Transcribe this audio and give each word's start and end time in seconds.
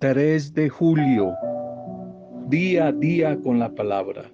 3 0.00 0.54
de 0.54 0.70
julio, 0.70 1.36
día 2.48 2.86
a 2.86 2.92
día 2.92 3.38
con 3.42 3.58
la 3.58 3.68
palabra. 3.74 4.32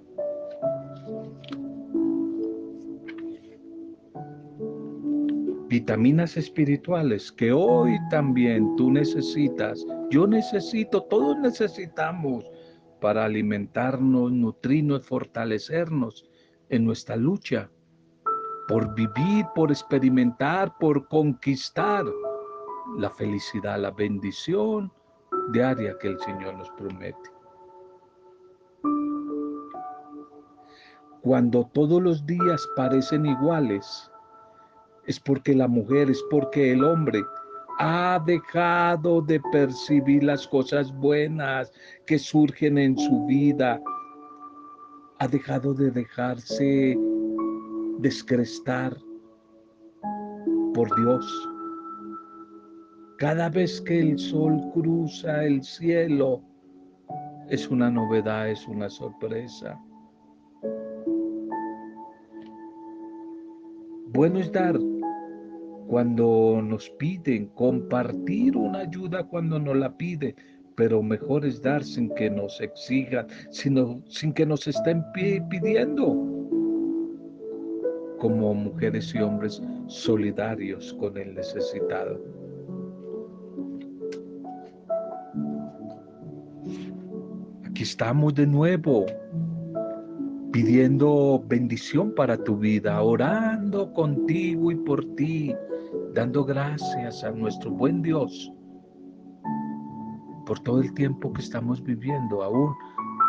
Vitaminas 5.67 6.37
espirituales 6.37 7.33
que 7.33 7.51
hoy 7.51 7.99
también 8.09 8.77
tú 8.77 8.91
necesitas, 8.91 9.85
yo 10.09 10.25
necesito, 10.25 11.03
todos 11.03 11.37
necesitamos 11.39 12.49
para 13.01 13.25
alimentarnos, 13.25 14.31
nutrirnos, 14.31 15.05
fortalecernos 15.05 16.29
en 16.69 16.85
nuestra 16.85 17.17
lucha 17.17 17.69
por 18.69 18.95
vivir, 18.95 19.45
por 19.53 19.69
experimentar, 19.69 20.73
por 20.79 21.09
conquistar 21.09 22.05
la 22.97 23.09
felicidad, 23.09 23.81
la 23.81 23.91
bendición 23.91 24.93
diaria 25.51 25.97
que 25.99 26.09
el 26.09 26.19
Señor 26.19 26.55
nos 26.55 26.69
promete. 26.71 27.29
Cuando 31.21 31.69
todos 31.73 32.01
los 32.01 32.25
días 32.25 32.65
parecen 32.75 33.25
iguales, 33.25 34.11
es 35.05 35.19
porque 35.19 35.53
la 35.53 35.67
mujer, 35.67 36.09
es 36.09 36.23
porque 36.29 36.71
el 36.71 36.83
hombre 36.83 37.21
ha 37.79 38.21
dejado 38.25 39.21
de 39.21 39.39
percibir 39.51 40.23
las 40.23 40.47
cosas 40.47 40.93
buenas 40.93 41.71
que 42.05 42.17
surgen 42.17 42.77
en 42.77 42.97
su 42.97 43.25
vida, 43.25 43.81
ha 45.19 45.27
dejado 45.27 45.73
de 45.73 45.91
dejarse 45.91 46.97
descrestar 47.99 48.97
por 50.73 50.95
Dios 50.95 51.49
cada 53.17 53.49
vez 53.49 53.81
que 53.81 53.99
el 53.99 54.19
sol 54.19 54.61
cruza 54.73 55.43
el 55.43 55.63
cielo, 55.63 56.43
es 57.49 57.67
una 57.69 57.89
novedad, 57.89 58.49
es 58.49 58.67
una 58.67 58.89
sorpresa. 58.89 59.79
Bueno 64.09 64.39
es 64.39 64.51
dar 64.51 64.77
cuando 65.87 66.61
nos 66.63 66.89
piden, 66.91 67.47
compartir 67.55 68.55
una 68.55 68.79
ayuda 68.79 69.23
cuando 69.23 69.59
nos 69.59 69.75
la 69.77 69.97
piden, 69.97 70.35
pero 70.75 71.01
mejor 71.01 71.45
es 71.45 71.61
dar 71.61 71.83
sin 71.83 72.13
que 72.13 72.29
nos 72.29 72.61
exijan, 72.61 73.27
sino 73.49 74.01
sin 74.07 74.31
que 74.33 74.45
nos 74.45 74.67
estén 74.67 75.03
pidiendo. 75.13 76.05
Como 78.19 78.53
mujeres 78.53 79.13
y 79.15 79.19
hombres 79.19 79.61
solidarios 79.87 80.93
con 80.99 81.17
el 81.17 81.33
necesitado. 81.33 82.36
Estamos 87.87 88.35
de 88.35 88.45
nuevo 88.45 89.05
pidiendo 90.51 91.41
bendición 91.47 92.13
para 92.15 92.35
tu 92.35 92.57
vida, 92.57 93.01
orando 93.01 93.93
contigo 93.93 94.71
y 94.71 94.75
por 94.75 95.05
ti, 95.15 95.55
dando 96.13 96.43
gracias 96.43 97.23
a 97.23 97.31
nuestro 97.31 97.71
buen 97.71 98.01
Dios 98.01 98.51
por 100.45 100.59
todo 100.59 100.81
el 100.81 100.93
tiempo 100.95 101.31
que 101.31 101.41
estamos 101.41 101.81
viviendo, 101.81 102.43
aún 102.43 102.75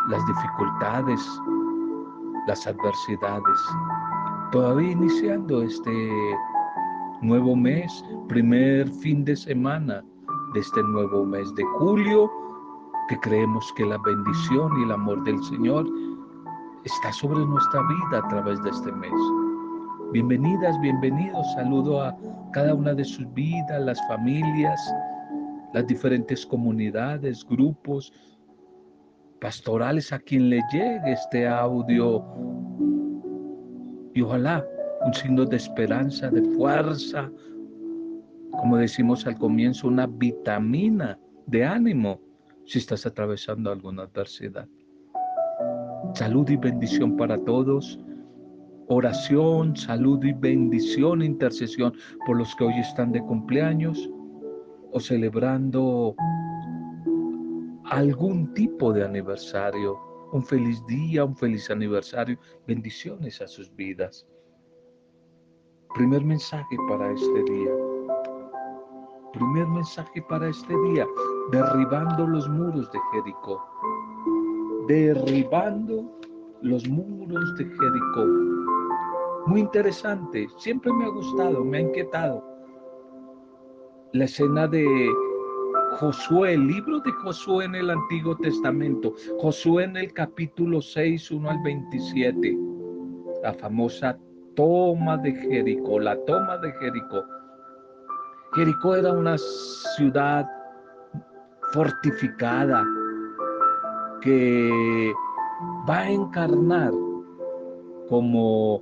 las 0.09 0.21
dificultades, 0.27 1.21
las 2.45 2.67
adversidades. 2.67 3.59
Todavía 4.51 4.91
iniciando 4.91 5.63
este 5.63 6.09
nuevo 7.21 7.55
mes, 7.55 8.03
primer 8.27 8.89
fin 8.89 9.23
de 9.23 9.37
semana 9.37 10.03
de 10.53 10.59
este 10.59 10.83
nuevo 10.83 11.25
mes 11.25 11.47
de 11.55 11.63
julio 11.77 12.48
creemos 13.17 13.73
que 13.75 13.85
la 13.85 13.97
bendición 13.97 14.71
y 14.79 14.83
el 14.83 14.91
amor 14.91 15.23
del 15.23 15.41
Señor 15.43 15.87
está 16.83 17.11
sobre 17.11 17.45
nuestra 17.45 17.81
vida 17.81 18.19
a 18.19 18.27
través 18.27 18.61
de 18.63 18.69
este 18.69 18.91
mes. 18.91 19.11
Bienvenidas, 20.11 20.79
bienvenidos. 20.81 21.51
Saludo 21.53 22.01
a 22.01 22.15
cada 22.53 22.73
una 22.73 22.93
de 22.93 23.03
sus 23.03 23.31
vidas, 23.33 23.81
las 23.81 23.99
familias, 24.07 24.79
las 25.73 25.85
diferentes 25.87 26.45
comunidades, 26.45 27.45
grupos 27.45 28.11
pastorales 29.41 30.11
a 30.11 30.19
quien 30.19 30.49
le 30.49 30.61
llegue 30.71 31.11
este 31.11 31.47
audio. 31.47 32.23
Y 34.13 34.21
ojalá 34.21 34.65
un 35.05 35.13
signo 35.13 35.45
de 35.45 35.57
esperanza, 35.57 36.29
de 36.29 36.41
fuerza, 36.55 37.31
como 38.51 38.77
decimos 38.77 39.25
al 39.25 39.37
comienzo, 39.37 39.87
una 39.87 40.07
vitamina 40.07 41.17
de 41.47 41.65
ánimo 41.65 42.19
si 42.69 42.77
estás 42.77 43.07
atravesando 43.07 43.71
alguna 43.71 44.03
adversidad. 44.03 44.67
Salud 46.13 46.47
y 46.49 46.55
bendición 46.55 47.17
para 47.17 47.43
todos. 47.43 47.99
Oración, 48.89 49.75
salud 49.75 50.23
y 50.23 50.33
bendición, 50.33 51.23
intercesión 51.23 51.93
por 52.27 52.37
los 52.37 52.55
que 52.55 52.65
hoy 52.65 52.79
están 52.79 53.11
de 53.11 53.21
cumpleaños 53.21 54.07
o 54.91 54.99
celebrando 54.99 56.15
algún 57.85 58.53
tipo 58.53 58.93
de 58.93 59.03
aniversario. 59.03 59.97
Un 60.31 60.45
feliz 60.45 60.79
día, 60.85 61.25
un 61.25 61.35
feliz 61.35 61.71
aniversario. 61.71 62.37
Bendiciones 62.67 63.41
a 63.41 63.47
sus 63.47 63.75
vidas. 63.75 64.27
Primer 65.95 66.23
mensaje 66.23 66.77
para 66.87 67.11
este 67.11 67.51
día. 67.51 67.88
Primer 69.33 69.67
mensaje 69.67 70.21
para 70.23 70.49
este 70.49 70.73
día 70.91 71.05
derribando 71.51 72.25
los 72.27 72.49
muros 72.49 72.91
de 72.91 72.99
Jericó. 73.11 73.63
Derribando 74.87 76.19
los 76.61 76.87
muros 76.87 77.57
de 77.57 77.65
Jericó. 77.65 78.25
Muy 79.45 79.61
interesante, 79.61 80.47
siempre 80.57 80.91
me 80.91 81.05
ha 81.05 81.09
gustado, 81.09 81.63
me 81.63 81.77
ha 81.77 81.81
inquietado. 81.81 82.43
La 84.13 84.25
escena 84.25 84.67
de 84.67 84.85
Josué, 85.99 86.53
el 86.53 86.67
libro 86.67 86.99
de 86.99 87.11
Josué 87.11 87.65
en 87.65 87.75
el 87.75 87.89
Antiguo 87.89 88.35
Testamento, 88.35 89.13
Josué 89.39 89.83
en 89.85 89.97
el 89.97 90.13
capítulo 90.13 90.81
6, 90.81 91.31
1 91.31 91.49
al 91.49 91.59
27, 91.63 92.57
la 93.43 93.53
famosa 93.53 94.17
toma 94.55 95.17
de 95.17 95.33
Jericó, 95.33 95.99
la 95.99 96.17
toma 96.25 96.57
de 96.57 96.71
Jericó. 96.73 97.23
Jericó 98.53 98.95
era 98.95 99.11
una 99.11 99.37
ciudad 99.37 100.49
fortificada 101.71 102.83
que 104.21 105.13
va 105.87 105.99
a 105.99 106.11
encarnar 106.11 106.91
como 108.09 108.81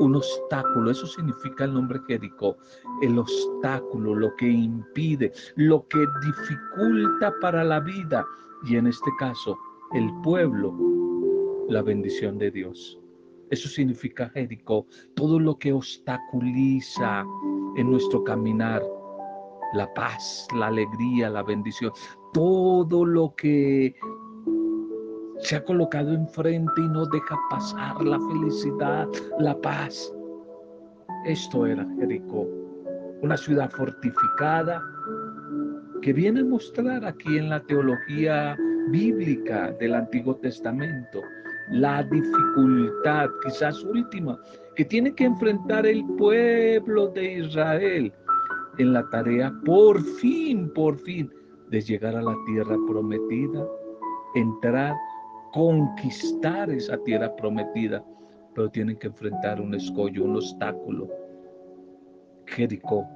un 0.00 0.14
obstáculo, 0.14 0.90
eso 0.90 1.06
significa 1.06 1.64
el 1.64 1.74
nombre 1.74 2.00
Jericó, 2.06 2.56
el 3.02 3.18
obstáculo, 3.18 4.14
lo 4.14 4.34
que 4.36 4.48
impide, 4.48 5.32
lo 5.56 5.86
que 5.88 5.98
dificulta 6.24 7.32
para 7.40 7.64
la 7.64 7.80
vida 7.80 8.24
y 8.64 8.76
en 8.76 8.86
este 8.86 9.10
caso 9.18 9.58
el 9.94 10.10
pueblo, 10.22 10.74
la 11.68 11.82
bendición 11.82 12.38
de 12.38 12.50
Dios. 12.50 12.98
Eso 13.50 13.68
significa 13.68 14.28
Jericó, 14.30 14.86
todo 15.14 15.40
lo 15.40 15.58
que 15.58 15.72
obstaculiza 15.72 17.24
en 17.78 17.90
nuestro 17.90 18.24
caminar, 18.24 18.82
la 19.74 19.92
paz, 19.94 20.46
la 20.54 20.66
alegría, 20.66 21.30
la 21.30 21.42
bendición, 21.42 21.92
todo 22.32 23.04
lo 23.04 23.34
que 23.36 23.94
se 25.40 25.56
ha 25.56 25.64
colocado 25.64 26.12
enfrente 26.12 26.80
y 26.80 26.88
no 26.88 27.06
deja 27.06 27.36
pasar 27.50 28.02
la 28.02 28.18
felicidad, 28.18 29.06
la 29.38 29.58
paz. 29.60 30.12
Esto 31.24 31.66
era 31.66 31.86
Jericó, 31.98 32.46
una 33.22 33.36
ciudad 33.36 33.70
fortificada 33.70 34.82
que 36.02 36.12
viene 36.12 36.40
a 36.40 36.44
mostrar 36.44 37.04
aquí 37.04 37.38
en 37.38 37.50
la 37.50 37.60
teología 37.60 38.56
bíblica 38.90 39.72
del 39.72 39.94
Antiguo 39.94 40.36
Testamento 40.36 41.20
la 41.70 42.02
dificultad, 42.02 43.28
quizás 43.42 43.82
última, 43.84 44.38
que 44.74 44.84
tiene 44.84 45.14
que 45.14 45.24
enfrentar 45.24 45.86
el 45.86 46.04
pueblo 46.16 47.08
de 47.08 47.38
Israel 47.38 48.12
en 48.78 48.92
la 48.92 49.08
tarea, 49.10 49.52
por 49.64 50.00
fin, 50.00 50.72
por 50.72 50.96
fin, 50.98 51.30
de 51.70 51.80
llegar 51.80 52.16
a 52.16 52.22
la 52.22 52.36
tierra 52.46 52.76
prometida, 52.86 53.66
entrar, 54.34 54.94
conquistar 55.52 56.70
esa 56.70 56.96
tierra 56.98 57.34
prometida, 57.36 58.04
pero 58.54 58.70
tienen 58.70 58.96
que 58.96 59.08
enfrentar 59.08 59.60
un 59.60 59.74
escollo, 59.74 60.24
un 60.24 60.36
obstáculo. 60.36 61.08
Jericó. 62.46 63.06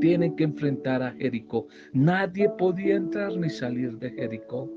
Tienen 0.00 0.34
que 0.34 0.44
enfrentar 0.44 1.02
a 1.02 1.12
Jericó. 1.12 1.66
Nadie 1.92 2.48
podía 2.58 2.96
entrar 2.96 3.36
ni 3.36 3.50
salir 3.50 3.98
de 3.98 4.10
Jericó, 4.10 4.68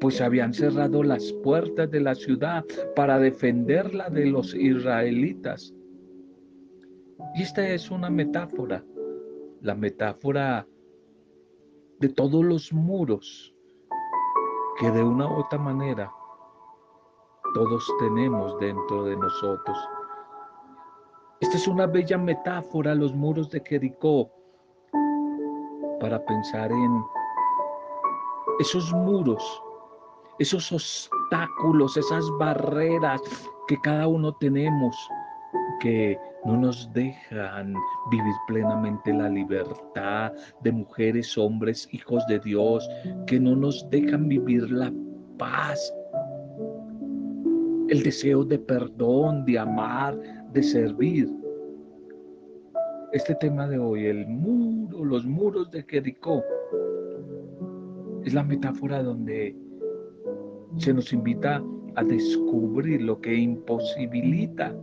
pues 0.00 0.20
habían 0.20 0.54
cerrado 0.54 1.02
las 1.02 1.32
puertas 1.44 1.90
de 1.90 2.00
la 2.00 2.14
ciudad 2.14 2.64
para 2.96 3.18
defenderla 3.18 4.08
de 4.08 4.26
los 4.26 4.54
israelitas. 4.54 5.74
Y 7.34 7.42
esta 7.42 7.68
es 7.68 7.90
una 7.90 8.10
metáfora 8.10 8.82
la 9.62 9.74
metáfora 9.74 10.66
de 11.98 12.08
todos 12.08 12.44
los 12.44 12.72
muros 12.72 13.54
que 14.78 14.90
de 14.90 15.02
una 15.02 15.26
u 15.26 15.40
otra 15.40 15.58
manera 15.58 16.10
todos 17.54 17.92
tenemos 17.98 18.58
dentro 18.58 19.04
de 19.04 19.16
nosotros. 19.16 19.76
Esta 21.40 21.56
es 21.56 21.68
una 21.68 21.86
bella 21.86 22.16
metáfora, 22.16 22.94
los 22.94 23.14
muros 23.14 23.50
de 23.50 23.60
Jericó, 23.60 24.30
para 26.00 26.24
pensar 26.24 26.70
en 26.70 27.02
esos 28.60 28.92
muros, 28.92 29.62
esos 30.40 30.72
obstáculos, 30.72 31.96
esas 31.98 32.24
barreras 32.38 33.20
que 33.68 33.76
cada 33.82 34.08
uno 34.08 34.32
tenemos 34.36 34.96
que 35.80 36.18
no 36.46 36.56
nos 36.56 36.90
dejan 36.94 37.74
vivir 38.10 38.34
plenamente 38.46 39.12
la 39.12 39.28
libertad 39.28 40.32
de 40.62 40.72
mujeres, 40.72 41.36
hombres, 41.36 41.86
hijos 41.92 42.26
de 42.26 42.38
Dios, 42.40 42.88
que 43.26 43.38
no 43.38 43.54
nos 43.54 43.88
dejan 43.90 44.28
vivir 44.28 44.70
la 44.70 44.90
paz, 45.38 45.94
el 47.88 48.02
deseo 48.02 48.42
de 48.42 48.58
perdón, 48.58 49.44
de 49.44 49.58
amar, 49.58 50.18
de 50.52 50.62
servir. 50.62 51.28
Este 53.12 53.34
tema 53.34 53.68
de 53.68 53.78
hoy, 53.78 54.06
el 54.06 54.26
muro, 54.26 55.04
los 55.04 55.26
muros 55.26 55.70
de 55.70 55.82
Jericó, 55.82 56.42
es 58.24 58.32
la 58.32 58.44
metáfora 58.44 59.02
donde 59.02 59.54
se 60.78 60.94
nos 60.94 61.12
invita 61.12 61.62
a 61.96 62.04
descubrir 62.04 63.02
lo 63.02 63.20
que 63.20 63.34
imposibilita 63.34 64.74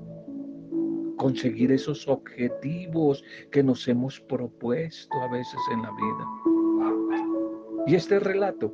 conseguir 1.18 1.72
esos 1.72 2.08
objetivos 2.08 3.24
que 3.52 3.64
nos 3.64 3.88
hemos 3.88 4.20
propuesto 4.22 5.22
a 5.22 5.32
veces 5.32 5.60
en 5.74 5.82
la 5.82 5.92
vida. 5.92 6.28
Y 7.88 7.96
este 7.96 8.20
relato 8.20 8.74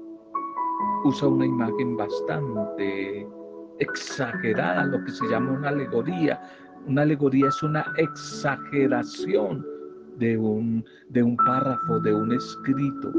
usa 1.06 1.28
una 1.28 1.46
imagen 1.46 1.96
bastante 1.96 3.28
exagerada, 3.80 4.86
lo 4.86 5.04
que 5.04 5.12
se 5.12 5.28
llama 5.28 5.52
una 5.54 5.70
alegoría. 5.70 6.42
Una 6.88 7.04
alegoría 7.04 7.48
es 7.48 7.64
una 7.64 7.86
exageración 7.98 9.66
de 10.18 10.38
un, 10.38 10.86
de 11.10 11.24
un 11.24 11.36
párrafo, 11.38 12.00
de 12.00 12.14
un 12.14 12.34
escrito. 12.34 13.14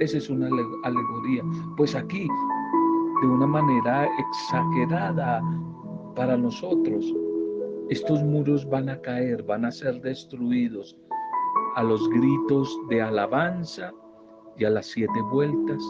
Esa 0.00 0.18
es 0.18 0.30
una 0.30 0.46
alegoría. 0.46 1.42
Pues 1.76 1.94
aquí, 1.94 2.28
de 3.20 3.26
una 3.26 3.46
manera 3.46 4.08
exagerada 4.18 5.42
para 6.14 6.36
nosotros, 6.36 7.04
estos 7.90 8.22
muros 8.22 8.68
van 8.68 8.88
a 8.88 9.00
caer, 9.00 9.42
van 9.42 9.64
a 9.64 9.70
ser 9.70 10.00
destruidos 10.00 10.96
a 11.74 11.82
los 11.82 12.08
gritos 12.10 12.76
de 12.88 13.00
alabanza 13.00 13.92
y 14.58 14.64
a 14.64 14.70
las 14.70 14.86
siete 14.86 15.20
vueltas 15.30 15.82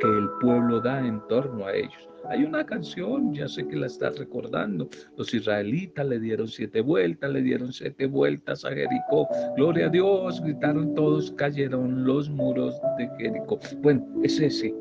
que 0.00 0.06
el 0.06 0.28
pueblo 0.40 0.80
da 0.80 1.06
en 1.06 1.20
torno 1.28 1.66
a 1.66 1.74
ellos. 1.74 2.08
Hay 2.28 2.44
una 2.44 2.64
canción, 2.64 3.32
ya 3.32 3.48
sé 3.48 3.66
que 3.66 3.76
la 3.76 3.86
estás 3.86 4.18
recordando. 4.18 4.88
Los 5.16 5.32
israelitas 5.32 6.06
le 6.06 6.20
dieron 6.20 6.48
siete 6.48 6.80
vueltas, 6.80 7.30
le 7.30 7.42
dieron 7.42 7.72
siete 7.72 8.06
vueltas 8.06 8.64
a 8.64 8.70
Jericó. 8.70 9.26
Gloria 9.56 9.86
a 9.86 9.88
Dios, 9.88 10.40
gritaron 10.42 10.94
todos, 10.94 11.32
cayeron 11.32 12.04
los 12.04 12.28
muros 12.28 12.78
de 12.98 13.08
Jericó. 13.18 13.58
Bueno, 13.82 14.06
es 14.22 14.38
ese, 14.38 14.74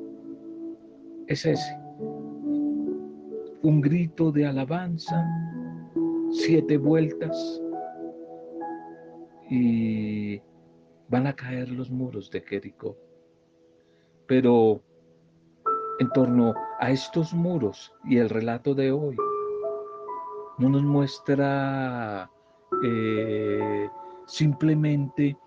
es 1.28 1.46
ese. 1.46 1.79
Un 3.62 3.82
grito 3.82 4.32
de 4.32 4.46
alabanza, 4.46 5.26
siete 6.32 6.78
vueltas 6.78 7.62
y 9.50 10.42
van 11.10 11.28
a 11.28 11.36
caer 11.36 11.70
los 11.70 11.90
muros 11.90 12.30
de 12.32 12.42
Jericó. 12.42 12.98
Pero 14.28 14.82
en 16.00 16.10
torno 16.12 16.54
a 16.80 16.92
estos 16.92 17.34
muros 17.34 17.94
y 18.06 18.18
el 18.18 18.30
relato 18.30 18.74
de 18.74 18.92
hoy 18.92 19.18
no 20.60 20.70
nos 20.70 20.84
muestra 20.84 22.30
eh, 22.84 23.90
simplemente 24.26 25.38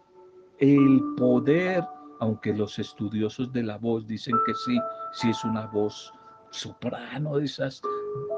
el 0.58 1.00
poder, 1.17 1.85
aunque 2.20 2.53
los 2.53 2.79
estudiosos 2.79 3.53
de 3.53 3.62
la 3.62 3.79
voz 3.79 4.06
dicen 4.06 4.35
que 4.44 4.53
sí, 4.55 4.79
sí 5.12 5.31
es 5.31 5.44
una 5.44 5.67
voz 5.67 6.12
soprano 6.50 7.38
de 7.38 7.47
esas 7.47 7.81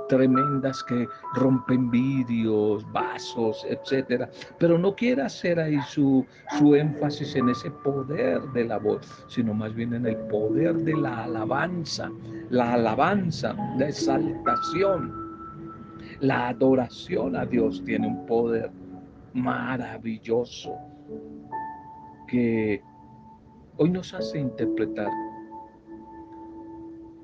tremendas 0.09 0.83
que 0.85 1.09
rompen 1.35 1.91
vidrios, 1.91 2.91
vasos, 2.93 3.65
etcétera, 3.69 4.31
pero 4.59 4.79
no 4.79 4.95
quiere 4.95 5.23
hacer 5.23 5.59
ahí 5.59 5.81
su, 5.89 6.25
su 6.59 6.75
énfasis 6.75 7.35
en 7.37 7.49
ese 7.49 7.71
poder 7.71 8.41
de 8.53 8.65
la 8.65 8.79
voz, 8.79 9.25
sino 9.29 9.55
más 9.55 9.75
bien 9.75 9.95
en 9.95 10.07
el 10.07 10.17
poder 10.29 10.77
de 10.77 10.95
la 10.95 11.25
alabanza, 11.25 12.11
la 12.51 12.75
alabanza, 12.75 13.55
la 13.79 13.89
exaltación, 13.89 15.13
la 16.21 16.49
adoración 16.49 17.37
a 17.37 17.45
Dios 17.45 17.83
tiene 17.85 18.09
un 18.09 18.27
poder 18.27 18.71
maravilloso 19.33 20.77
que 22.29 22.83
hoy 23.77 23.91
nos 23.91 24.15
hace 24.15 24.39
interpretar 24.39 25.09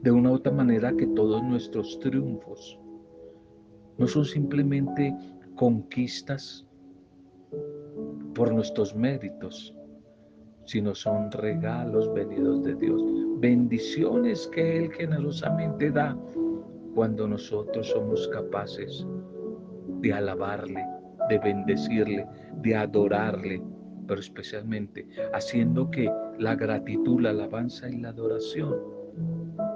de 0.03 0.11
una 0.11 0.31
u 0.31 0.35
otra 0.35 0.53
manera 0.53 0.93
que 0.97 1.07
todos 1.09 1.43
nuestros 1.43 1.99
triunfos 2.01 2.79
no 3.99 4.07
son 4.07 4.25
simplemente 4.25 5.15
conquistas 5.57 6.67
por 8.35 8.53
nuestros 8.53 8.95
méritos, 8.95 9.75
sino 10.65 10.95
son 10.95 11.31
regalos 11.33 12.13
venidos 12.15 12.63
de 12.63 12.75
Dios, 12.77 13.03
bendiciones 13.41 14.49
que 14.49 14.79
Él 14.79 14.93
generosamente 14.93 15.91
da 15.91 16.17
cuando 16.95 17.29
nosotros 17.29 17.89
somos 17.89 18.27
capaces 18.29 19.07
de 20.01 20.13
alabarle, 20.13 20.83
de 21.29 21.39
bendecirle, 21.39 22.27
de 22.63 22.75
adorarle, 22.75 23.63
pero 24.07 24.21
especialmente 24.21 25.07
haciendo 25.35 25.91
que 25.91 26.11
la 26.39 26.55
gratitud, 26.55 27.21
la 27.21 27.31
alabanza 27.31 27.89
y 27.91 27.99
la 27.99 28.09
adoración 28.09 29.00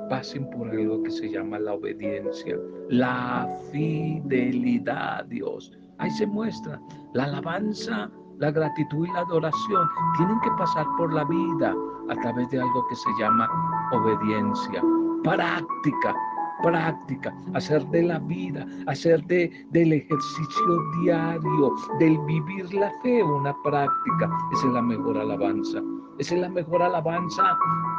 pasen 0.09 0.49
por 0.51 0.71
algo 0.71 1.03
que 1.03 1.11
se 1.11 1.31
llama 1.31 1.59
la 1.59 1.75
obediencia, 1.75 2.57
la 2.89 3.49
fidelidad 3.71 5.19
a 5.19 5.23
Dios. 5.25 5.73
Ahí 5.99 6.11
se 6.11 6.27
muestra 6.27 6.81
la 7.15 7.25
alabanza, 7.25 8.11
la 8.39 8.51
gratitud 8.51 9.07
y 9.07 9.13
la 9.13 9.21
adoración. 9.21 9.89
Tienen 10.17 10.41
que 10.41 10.51
pasar 10.59 10.87
por 10.97 11.13
la 11.13 11.25
vida 11.25 11.75
a 12.09 12.15
través 12.17 12.51
de 12.51 12.61
algo 12.61 12.87
que 12.89 12.97
se 12.97 13.11
llama 13.19 13.49
obediencia, 13.93 14.83
práctica, 15.23 16.15
práctica, 16.63 17.35
hacer 17.55 17.85
de 17.89 18.03
la 18.03 18.19
vida, 18.19 18.67
hacer 18.87 19.25
de, 19.25 19.51
del 19.71 19.93
ejercicio 19.93 20.91
diario, 21.03 21.75
del 21.99 22.19
vivir 22.27 22.73
la 22.75 22.91
fe 23.03 23.23
una 23.23 23.55
práctica. 23.63 24.31
Es 24.53 24.65
la 24.65 24.83
mejor 24.83 25.19
alabanza. 25.19 25.83
Es 26.19 26.31
la 26.33 26.49
mejor 26.49 26.83
alabanza 26.83 27.57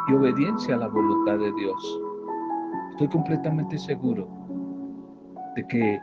y 0.07 0.13
obediencia 0.13 0.75
a 0.75 0.79
la 0.79 0.88
voluntad 0.88 1.38
de 1.38 1.51
Dios. 1.53 2.01
Estoy 2.91 3.09
completamente 3.09 3.77
seguro 3.77 4.27
de 5.55 5.67
que 5.67 6.00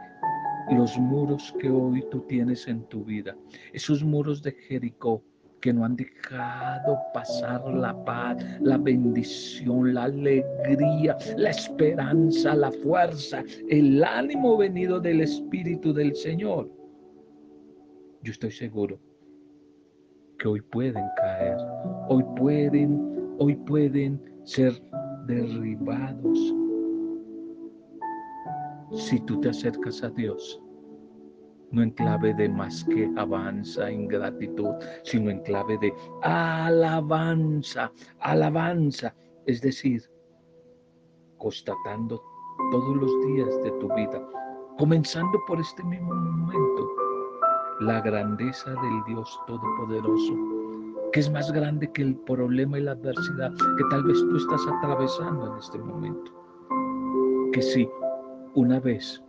los 0.71 0.99
muros 0.99 1.55
que 1.59 1.71
hoy 1.71 2.05
tú 2.11 2.21
tienes 2.29 2.69
en 2.69 2.87
tu 2.89 3.05
vida, 3.05 3.35
esos 3.73 4.05
muros 4.05 4.43
de 4.43 4.53
Jericó 4.53 5.23
que 5.63 5.73
no 5.73 5.85
han 5.85 5.97
dejado 5.97 6.99
pasar 7.15 7.63
la 7.73 7.95
paz, 8.05 8.37
la 8.61 8.77
bendición, 8.77 9.95
la 9.95 10.05
alegría, 10.05 11.17
la 11.37 11.51
esperanza, 11.51 12.55
la 12.55 12.71
fuerza, 12.71 13.43
el 13.71 14.05
ánimo 14.05 14.59
venido 14.59 15.01
del 15.01 15.23
Espíritu 15.23 15.95
del 15.95 16.15
Señor. 16.15 16.69
Yo 18.23 18.33
estoy 18.33 18.51
seguro 18.51 18.99
que 20.39 20.49
hoy 20.49 20.61
pueden 20.61 21.05
caer, 21.17 21.57
hoy 22.09 22.25
pueden, 22.37 23.35
hoy 23.39 23.55
pueden 23.55 24.21
ser 24.45 24.73
derribados 25.27 26.39
si 28.95 29.19
tú 29.21 29.41
te 29.41 29.49
acercas 29.49 30.03
a 30.03 30.11
Dios, 30.11 30.61
no 31.73 31.83
en 31.83 31.91
clave 31.91 32.33
de 32.35 32.49
más 32.49 32.85
que 32.85 33.11
avanza, 33.17 33.91
ingratitud, 33.91 34.75
sino 35.05 35.31
en 35.31 35.41
clave 35.41 35.79
de 35.79 35.93
alabanza, 36.23 37.91
alabanza, 38.21 39.15
es 39.47 39.61
decir, 39.61 40.03
constatando 41.39 42.23
todos 42.71 42.97
los 42.97 43.27
días 43.27 43.63
de 43.65 43.71
tu 43.73 43.93
vida, 43.95 44.23
comenzando 44.79 45.39
por 45.47 45.59
este 45.61 45.83
mismo 45.85 46.15
momento, 46.15 46.89
la 47.81 48.01
grandeza 48.01 48.71
del 48.71 49.05
Dios 49.07 49.41
Todopoderoso, 49.47 50.35
que 51.13 51.21
es 51.21 51.31
más 51.31 51.51
grande 51.53 51.91
que 51.93 52.03
el 52.03 52.17
problema 52.17 52.79
y 52.79 52.83
la 52.83 52.93
adversidad 52.93 53.51
que 53.51 53.85
tal 53.91 54.05
vez 54.05 54.19
tú 54.19 54.37
estás 54.37 54.67
atravesando 54.79 55.53
en 55.53 55.59
este 55.59 55.79
momento. 55.79 56.33
Que 57.53 57.61
si 57.61 57.89
una 58.55 58.79
vez 58.81 59.23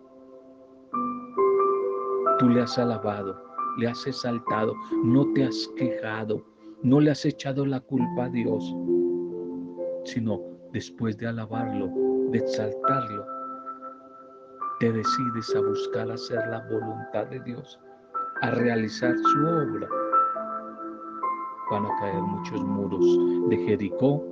tú 2.40 2.50
le 2.50 2.62
has 2.62 2.78
alabado, 2.78 3.36
le 3.78 3.88
has 3.88 4.06
exaltado, 4.08 4.76
no 5.04 5.32
te 5.34 5.46
has 5.46 5.70
quejado, 5.76 6.44
no 6.82 7.00
le 7.00 7.12
has 7.12 7.26
echado 7.26 7.66
la 7.66 7.80
culpa 7.80 8.26
a 8.26 8.30
Dios, 8.30 8.64
sino 10.06 10.40
después 10.72 11.18
de 11.18 11.28
alabarlo, 11.28 11.90
de 12.32 12.40
exaltarlo, 12.40 13.26
te 14.80 14.92
decides 14.92 15.56
a 15.56 15.62
buscar 15.62 16.12
hacer 16.12 16.40
la 16.50 16.68
voluntad 16.70 17.28
de 17.28 17.40
Dios, 17.42 17.80
a 18.42 18.52
realizar 18.52 19.16
su 19.18 19.40
obra, 19.40 19.88
van 21.72 21.86
a 21.86 22.00
caer 22.00 22.22
muchos 22.22 22.64
muros 22.64 23.50
de 23.50 23.58
Jericó 23.58 24.24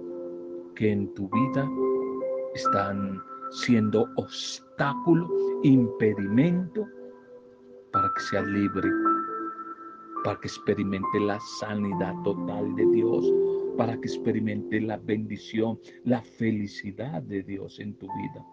que 0.75 0.91
en 0.91 1.13
tu 1.13 1.29
vida 1.29 1.69
están 2.53 3.21
siendo 3.51 4.07
obstáculo, 4.15 5.29
impedimento 5.63 6.85
para 7.91 8.09
que 8.15 8.21
seas 8.21 8.47
libre, 8.47 8.89
para 10.23 10.39
que 10.39 10.47
experimente 10.47 11.19
la 11.19 11.39
sanidad 11.59 12.13
total 12.23 12.75
de 12.75 12.85
Dios, 12.87 13.25
para 13.77 13.93
que 13.93 14.07
experimente 14.07 14.79
la 14.81 14.97
bendición, 14.97 15.79
la 16.03 16.21
felicidad 16.21 17.21
de 17.23 17.43
Dios 17.43 17.79
en 17.79 17.97
tu 17.97 18.07
vida. 18.07 18.45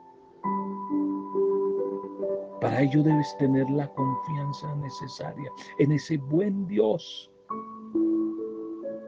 Para 2.61 2.83
ello 2.83 3.02
debes 3.02 3.37
tener 3.38 3.68
la 3.71 3.87
confianza 3.95 4.75
necesaria 4.76 5.50
en 5.78 5.92
ese 5.92 6.16
buen 6.16 6.66
Dios 6.66 7.30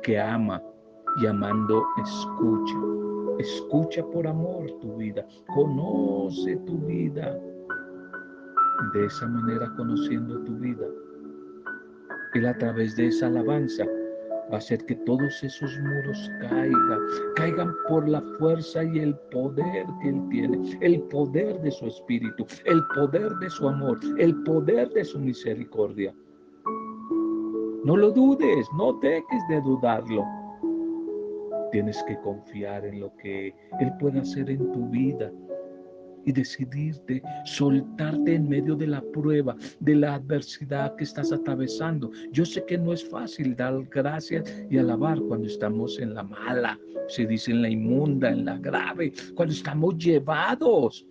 que 0.02 0.18
ama 0.18 0.62
y 1.20 1.26
amando 1.26 1.84
escucha. 2.02 2.76
Escucha 3.38 4.04
por 4.06 4.26
amor 4.26 4.70
tu 4.80 4.96
vida, 4.96 5.26
conoce 5.54 6.56
tu 6.58 6.78
vida. 6.78 7.40
De 8.94 9.04
esa 9.04 9.28
manera, 9.28 9.70
conociendo 9.76 10.40
tu 10.40 10.56
vida, 10.56 10.87
Él 12.34 12.46
a 12.46 12.56
través 12.56 12.96
de 12.96 13.08
esa 13.08 13.26
alabanza 13.26 13.84
va 14.50 14.54
a 14.54 14.58
hacer 14.58 14.84
que 14.87 14.96
todos 14.96 15.44
esos 15.44 15.78
muros 15.80 16.30
caigan, 16.40 16.99
caigan 17.37 17.72
por 17.88 18.08
la 18.08 18.22
fuerza 18.38 18.82
y 18.82 18.99
el 18.99 19.14
poder 19.30 19.87
que 20.02 20.08
Él 20.08 20.22
tiene, 20.30 20.78
el 20.80 21.02
poder 21.02 21.60
de 21.60 21.70
su 21.70 21.87
espíritu, 21.87 22.46
el 22.64 22.82
poder 22.94 23.30
de 23.37 23.50
su 23.50 23.68
amor, 23.68 24.00
el 24.18 24.34
poder 24.44 24.88
de 24.90 25.04
su 25.04 25.20
misericordia. 25.20 26.14
No 27.84 27.96
lo 27.96 28.10
dudes, 28.10 28.66
no 28.76 28.94
dejes 28.94 29.42
de 29.50 29.60
dudarlo. 29.60 30.25
Tienes 31.70 32.02
que 32.04 32.18
confiar 32.22 32.84
en 32.87 33.00
lo 33.00 33.14
que 33.18 33.54
Él 33.78 33.92
puede 34.00 34.20
hacer 34.20 34.50
en 34.50 34.72
tu 34.72 34.88
vida 34.88 35.30
y 36.24 36.32
decidirte, 36.32 37.22
soltarte 37.44 38.34
en 38.34 38.48
medio 38.48 38.74
de 38.76 38.86
la 38.86 39.02
prueba, 39.12 39.56
de 39.80 39.94
la 39.94 40.14
adversidad 40.14 40.94
que 40.96 41.04
estás 41.04 41.32
atravesando. 41.32 42.10
Yo 42.32 42.44
sé 42.44 42.64
que 42.66 42.78
no 42.78 42.92
es 42.92 43.08
fácil 43.08 43.56
dar 43.56 43.82
gracias 43.84 44.44
y 44.70 44.78
alabar 44.78 45.20
cuando 45.20 45.46
estamos 45.46 45.98
en 45.98 46.14
la 46.14 46.22
mala, 46.22 46.78
se 47.08 47.26
dice 47.26 47.50
en 47.52 47.62
la 47.62 47.68
inmunda, 47.68 48.30
en 48.30 48.44
la 48.44 48.58
grave, 48.58 49.12
cuando 49.34 49.54
estamos 49.54 49.96
llevados, 49.98 51.06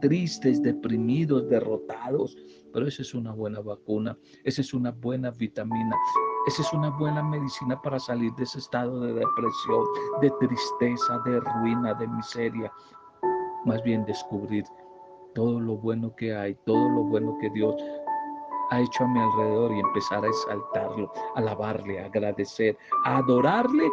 tristes, 0.00 0.60
deprimidos, 0.62 1.48
derrotados. 1.48 2.36
Pero 2.72 2.86
esa 2.86 3.02
es 3.02 3.14
una 3.14 3.32
buena 3.32 3.60
vacuna, 3.60 4.16
esa 4.44 4.62
es 4.62 4.72
una 4.72 4.92
buena 4.92 5.30
vitamina, 5.30 5.94
esa 6.46 6.62
es 6.62 6.72
una 6.72 6.88
buena 6.88 7.22
medicina 7.22 7.80
para 7.82 8.00
salir 8.00 8.32
de 8.32 8.44
ese 8.44 8.60
estado 8.60 8.98
de 9.00 9.12
depresión, 9.12 9.84
de 10.22 10.32
tristeza, 10.40 11.20
de 11.26 11.38
ruina, 11.40 11.92
de 11.92 12.08
miseria 12.08 12.72
más 13.64 13.82
bien 13.82 14.04
descubrir 14.04 14.64
todo 15.34 15.60
lo 15.60 15.76
bueno 15.76 16.14
que 16.16 16.34
hay, 16.34 16.54
todo 16.66 16.88
lo 16.88 17.04
bueno 17.04 17.36
que 17.40 17.50
Dios 17.50 17.74
ha 18.70 18.80
hecho 18.80 19.04
a 19.04 19.08
mi 19.08 19.20
alrededor 19.20 19.72
y 19.72 19.80
empezar 19.80 20.24
a 20.24 20.28
exaltarlo, 20.28 21.12
alabarle, 21.34 22.00
agradecer, 22.00 22.76
adorarle, 23.04 23.88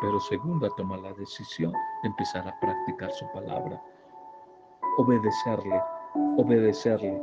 pero 0.00 0.18
segundo, 0.20 0.66
a 0.66 0.76
tomar 0.76 1.00
la 1.00 1.12
decisión 1.14 1.72
de 1.72 2.08
empezar 2.08 2.48
a 2.48 2.60
practicar 2.60 3.10
su 3.12 3.26
palabra, 3.32 3.82
obedecerle, 4.96 5.82
obedecerle. 6.38 7.22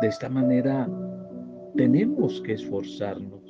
De 0.00 0.08
esta 0.08 0.28
manera 0.28 0.88
tenemos 1.76 2.40
que 2.40 2.54
esforzarnos 2.54 3.42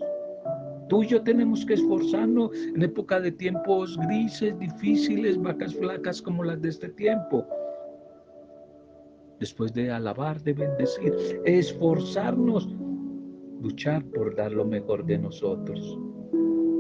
Tú 0.89 1.03
y 1.03 1.09
yo 1.09 1.23
tenemos 1.23 1.65
que 1.65 1.75
esforzarnos 1.75 2.51
en 2.55 2.83
época 2.83 3.21
de 3.21 3.33
tiempos 3.33 3.97
grises, 3.99 4.59
difíciles, 4.59 5.41
vacas 5.41 5.75
flacas 5.75 6.21
como 6.21 6.45
las 6.45 6.61
de 6.61 6.69
este 6.69 6.91
tiempo. 6.91 7.47
Después 9.41 9.73
de 9.73 9.91
alabar, 9.91 10.43
de 10.43 10.53
bendecir, 10.53 11.15
esforzarnos, 11.45 12.69
luchar 13.61 14.05
por 14.05 14.35
dar 14.37 14.53
lo 14.53 14.65
mejor 14.65 15.05
de 15.07 15.19
nosotros, 15.19 15.99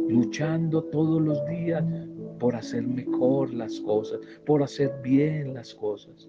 luchando 0.08 0.84
todos 0.84 1.20
los 1.22 1.44
días 1.46 1.82
por 2.38 2.54
hacer 2.54 2.86
mejor 2.86 3.52
las 3.54 3.80
cosas, 3.80 4.20
por 4.44 4.62
hacer 4.62 4.92
bien 5.02 5.54
las 5.54 5.74
cosas. 5.74 6.28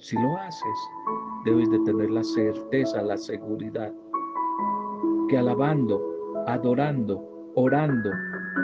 Si 0.00 0.16
lo 0.16 0.36
haces, 0.36 0.78
debes 1.44 1.70
de 1.70 1.78
tener 1.80 2.10
la 2.10 2.24
certeza, 2.24 3.00
la 3.00 3.16
seguridad, 3.16 3.92
que 5.28 5.38
alabando, 5.38 6.13
adorando, 6.46 7.22
orando, 7.54 8.10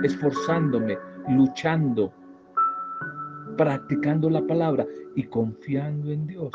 esforzándome, 0.02 0.99
luchando, 1.28 2.12
practicando 3.56 4.30
la 4.30 4.46
palabra 4.46 4.87
y 5.16 5.25
confiando 5.25 6.10
en 6.10 6.26
Dios, 6.26 6.50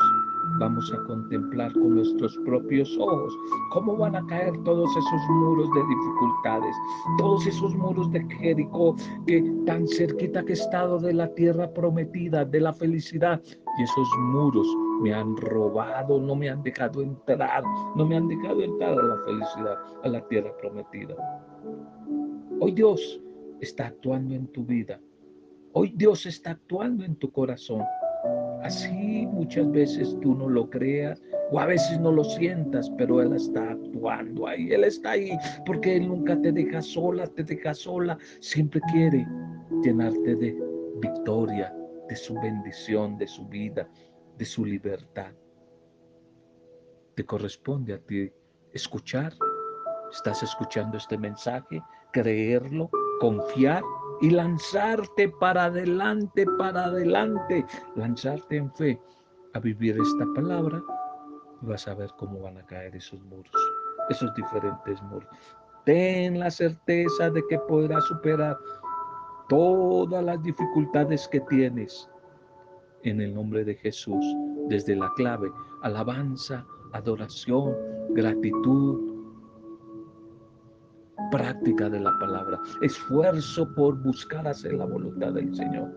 vamos 0.58 0.92
a 0.92 1.06
contemplar 1.06 1.72
con 1.72 1.96
nuestros 1.96 2.36
propios 2.44 2.96
ojos 2.98 3.32
cómo 3.72 3.96
van 3.96 4.16
a 4.16 4.26
caer 4.26 4.52
todos 4.64 4.90
esos 4.96 5.20
muros 5.28 5.68
de 5.74 5.80
dificultades, 5.80 6.76
todos 7.18 7.46
esos 7.46 7.74
muros 7.74 8.10
de 8.12 8.26
Jericó 8.38 8.96
que 9.26 9.42
tan 9.66 9.86
cerquita 9.86 10.44
que 10.44 10.52
he 10.52 10.56
estado 10.56 10.98
de 10.98 11.12
la 11.12 11.28
tierra 11.34 11.70
prometida, 11.72 12.44
de 12.44 12.60
la 12.60 12.72
felicidad, 12.72 13.40
y 13.78 13.82
esos 13.82 14.08
muros 14.18 14.66
me 15.02 15.12
han 15.12 15.36
robado, 15.36 16.20
no 16.20 16.34
me 16.34 16.48
han 16.48 16.62
dejado 16.62 17.02
entrar, 17.02 17.62
no 17.94 18.06
me 18.06 18.16
han 18.16 18.28
dejado 18.28 18.62
entrar 18.62 18.98
a 18.98 19.02
la 19.02 19.16
felicidad, 19.24 19.76
a 20.02 20.08
la 20.08 20.28
tierra 20.28 20.56
prometida. 20.58 21.14
Hoy 22.60 22.72
Dios 22.72 23.20
está 23.60 23.86
actuando 23.86 24.34
en 24.34 24.46
tu 24.48 24.64
vida. 24.64 25.00
Hoy 25.72 25.92
Dios 25.94 26.24
está 26.26 26.52
actuando 26.52 27.04
en 27.04 27.16
tu 27.16 27.30
corazón. 27.30 27.82
Así 28.62 29.26
muchas 29.26 29.70
veces 29.70 30.16
tú 30.22 30.34
no 30.34 30.48
lo 30.48 30.68
creas 30.70 31.22
o 31.52 31.60
a 31.60 31.66
veces 31.66 32.00
no 32.00 32.10
lo 32.10 32.24
sientas, 32.24 32.90
pero 32.96 33.20
Él 33.20 33.34
está 33.34 33.70
actuando 33.70 34.46
ahí. 34.46 34.72
Él 34.72 34.84
está 34.84 35.10
ahí 35.10 35.36
porque 35.64 35.96
Él 35.96 36.08
nunca 36.08 36.40
te 36.40 36.50
deja 36.50 36.80
sola, 36.80 37.26
te 37.26 37.44
deja 37.44 37.74
sola. 37.74 38.18
Siempre 38.40 38.80
quiere 38.90 39.26
llenarte 39.84 40.34
de 40.34 40.56
victoria, 41.00 41.72
de 42.08 42.16
su 42.16 42.34
bendición, 42.34 43.18
de 43.18 43.26
su 43.26 43.46
vida, 43.46 43.88
de 44.36 44.44
su 44.44 44.64
libertad. 44.64 45.32
Te 47.14 47.24
corresponde 47.24 47.94
a 47.94 47.98
ti 47.98 48.30
escuchar. 48.72 49.32
¿Estás 50.12 50.42
escuchando 50.42 50.96
este 50.98 51.18
mensaje? 51.18 51.82
Creerlo, 52.12 52.90
confiar 53.20 53.82
y 54.20 54.30
lanzarte 54.30 55.28
para 55.40 55.64
adelante, 55.64 56.46
para 56.58 56.84
adelante, 56.84 57.64
lanzarte 57.96 58.56
en 58.56 58.72
fe 58.74 59.00
a 59.54 59.58
vivir 59.58 59.96
esta 59.98 60.26
palabra 60.34 60.82
y 61.62 61.66
vas 61.66 61.88
a 61.88 61.94
ver 61.94 62.10
cómo 62.18 62.40
van 62.40 62.58
a 62.58 62.66
caer 62.66 62.94
esos 62.94 63.22
muros, 63.24 63.50
esos 64.10 64.34
diferentes 64.34 65.02
muros. 65.04 65.28
Ten 65.84 66.38
la 66.38 66.50
certeza 66.50 67.30
de 67.30 67.42
que 67.48 67.58
podrás 67.60 68.04
superar 68.04 68.58
todas 69.48 70.24
las 70.24 70.42
dificultades 70.42 71.28
que 71.28 71.40
tienes 71.40 72.08
en 73.04 73.20
el 73.20 73.34
nombre 73.34 73.64
de 73.64 73.74
Jesús, 73.74 74.24
desde 74.68 74.96
la 74.96 75.12
clave, 75.16 75.48
alabanza, 75.82 76.66
adoración, 76.92 77.74
gratitud, 78.10 79.16
práctica 81.30 81.88
de 81.88 82.00
la 82.00 82.16
palabra, 82.18 82.60
esfuerzo 82.82 83.72
por 83.74 84.02
buscar 84.02 84.46
hacer 84.46 84.74
la 84.74 84.86
voluntad 84.86 85.32
del 85.32 85.54
Señor. 85.54 85.92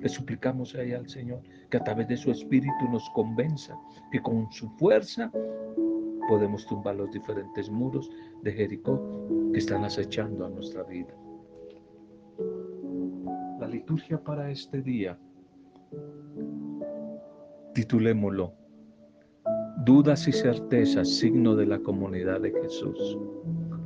Le 0.00 0.08
suplicamos 0.08 0.74
ahí 0.74 0.92
al 0.92 1.08
Señor 1.08 1.40
que 1.70 1.76
a 1.76 1.84
través 1.84 2.08
de 2.08 2.16
su 2.16 2.30
Espíritu 2.30 2.88
nos 2.90 3.08
convenza 3.10 3.78
que 4.10 4.20
con 4.20 4.50
su 4.50 4.68
fuerza 4.70 5.30
podemos 6.28 6.66
tumbar 6.66 6.96
los 6.96 7.10
diferentes 7.12 7.70
muros 7.70 8.10
de 8.42 8.52
Jericó 8.52 9.00
que 9.52 9.58
están 9.58 9.84
acechando 9.84 10.46
a 10.46 10.50
nuestra 10.50 10.82
vida. 10.84 11.14
La 13.60 13.68
liturgia 13.68 14.22
para 14.22 14.50
este 14.50 14.82
día, 14.82 15.18
titulémoslo, 17.74 18.54
Dudas 19.84 20.28
y 20.28 20.32
certezas, 20.32 21.08
signo 21.08 21.56
de 21.56 21.66
la 21.66 21.78
comunidad 21.78 22.40
de 22.40 22.52
Jesús. 22.52 23.18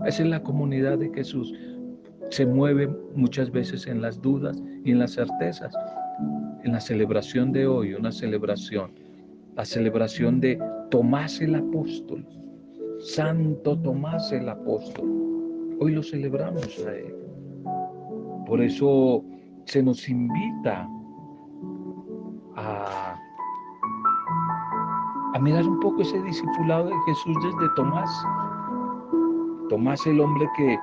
Esa 0.05 0.25
es 0.25 0.29
la 0.29 0.43
comunidad 0.43 0.99
de 0.99 1.11
Jesús. 1.15 1.55
Se 2.29 2.45
mueve 2.45 2.89
muchas 3.15 3.51
veces 3.51 3.87
en 3.87 4.03
las 4.03 4.21
dudas 4.21 4.63
y 4.85 4.91
en 4.91 4.99
las 4.99 5.13
certezas. 5.13 5.73
En 6.65 6.73
la 6.73 6.81
celebración 6.81 7.51
de 7.51 7.67
hoy, 7.67 7.95
una 7.95 8.13
celebración, 8.13 8.91
la 9.57 9.65
celebración 9.65 10.39
de 10.39 10.59
Tomás 10.91 11.41
el 11.41 11.55
apóstol, 11.55 12.27
Santo 12.99 13.79
Tomás 13.79 14.33
el 14.33 14.51
apóstol. 14.51 15.77
Hoy 15.81 15.93
lo 15.93 16.03
celebramos 16.03 16.79
a 16.87 16.95
él. 16.95 17.15
Por 18.47 18.61
eso 18.61 19.25
se 19.65 19.83
nos 19.83 20.07
invita 20.11 20.87
a, 22.57 23.19
mirar 25.41 25.67
un 25.67 25.79
poco 25.81 26.03
ese 26.03 26.21
discipulado 26.23 26.87
de 26.87 26.95
Jesús 27.07 27.37
desde 27.43 27.75
Tomás. 27.77 28.11
Tomás 29.69 30.07
el 30.07 30.21
hombre 30.21 30.49
que 30.57 30.79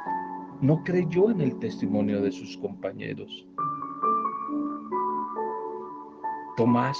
no 0.62 0.82
creyó 0.84 1.32
en 1.32 1.42
el 1.42 1.58
testimonio 1.60 2.22
de 2.22 2.32
sus 2.32 2.58
compañeros. 2.58 3.48
Tomás 6.56 6.98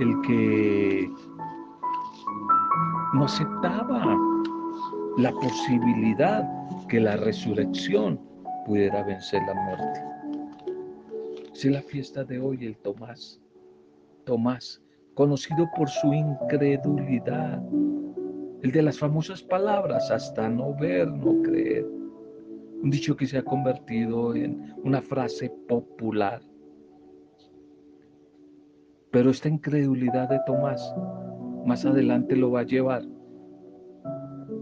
el 0.00 0.20
que 0.22 1.10
no 3.12 3.24
aceptaba 3.24 4.16
la 5.18 5.32
posibilidad 5.32 6.44
que 6.88 7.00
la 7.00 7.16
resurrección 7.16 8.20
pudiera 8.66 9.02
vencer 9.04 9.42
la 9.46 9.54
muerte. 9.54 10.05
Es 11.56 11.64
la 11.64 11.80
fiesta 11.80 12.22
de 12.22 12.38
hoy 12.38 12.66
el 12.66 12.76
Tomás. 12.76 13.40
Tomás, 14.26 14.82
conocido 15.14 15.66
por 15.74 15.88
su 15.88 16.12
incredulidad, 16.12 17.62
el 18.62 18.70
de 18.70 18.82
las 18.82 18.98
famosas 18.98 19.42
palabras, 19.42 20.10
hasta 20.10 20.50
no 20.50 20.74
ver, 20.74 21.10
no 21.10 21.40
creer. 21.40 21.86
Un 22.82 22.90
dicho 22.90 23.16
que 23.16 23.26
se 23.26 23.38
ha 23.38 23.42
convertido 23.42 24.34
en 24.34 24.74
una 24.84 25.00
frase 25.00 25.50
popular. 25.66 26.42
Pero 29.10 29.30
esta 29.30 29.48
incredulidad 29.48 30.28
de 30.28 30.40
Tomás 30.44 30.94
más 31.64 31.86
adelante 31.86 32.36
lo 32.36 32.50
va 32.50 32.60
a 32.60 32.66
llevar 32.66 33.02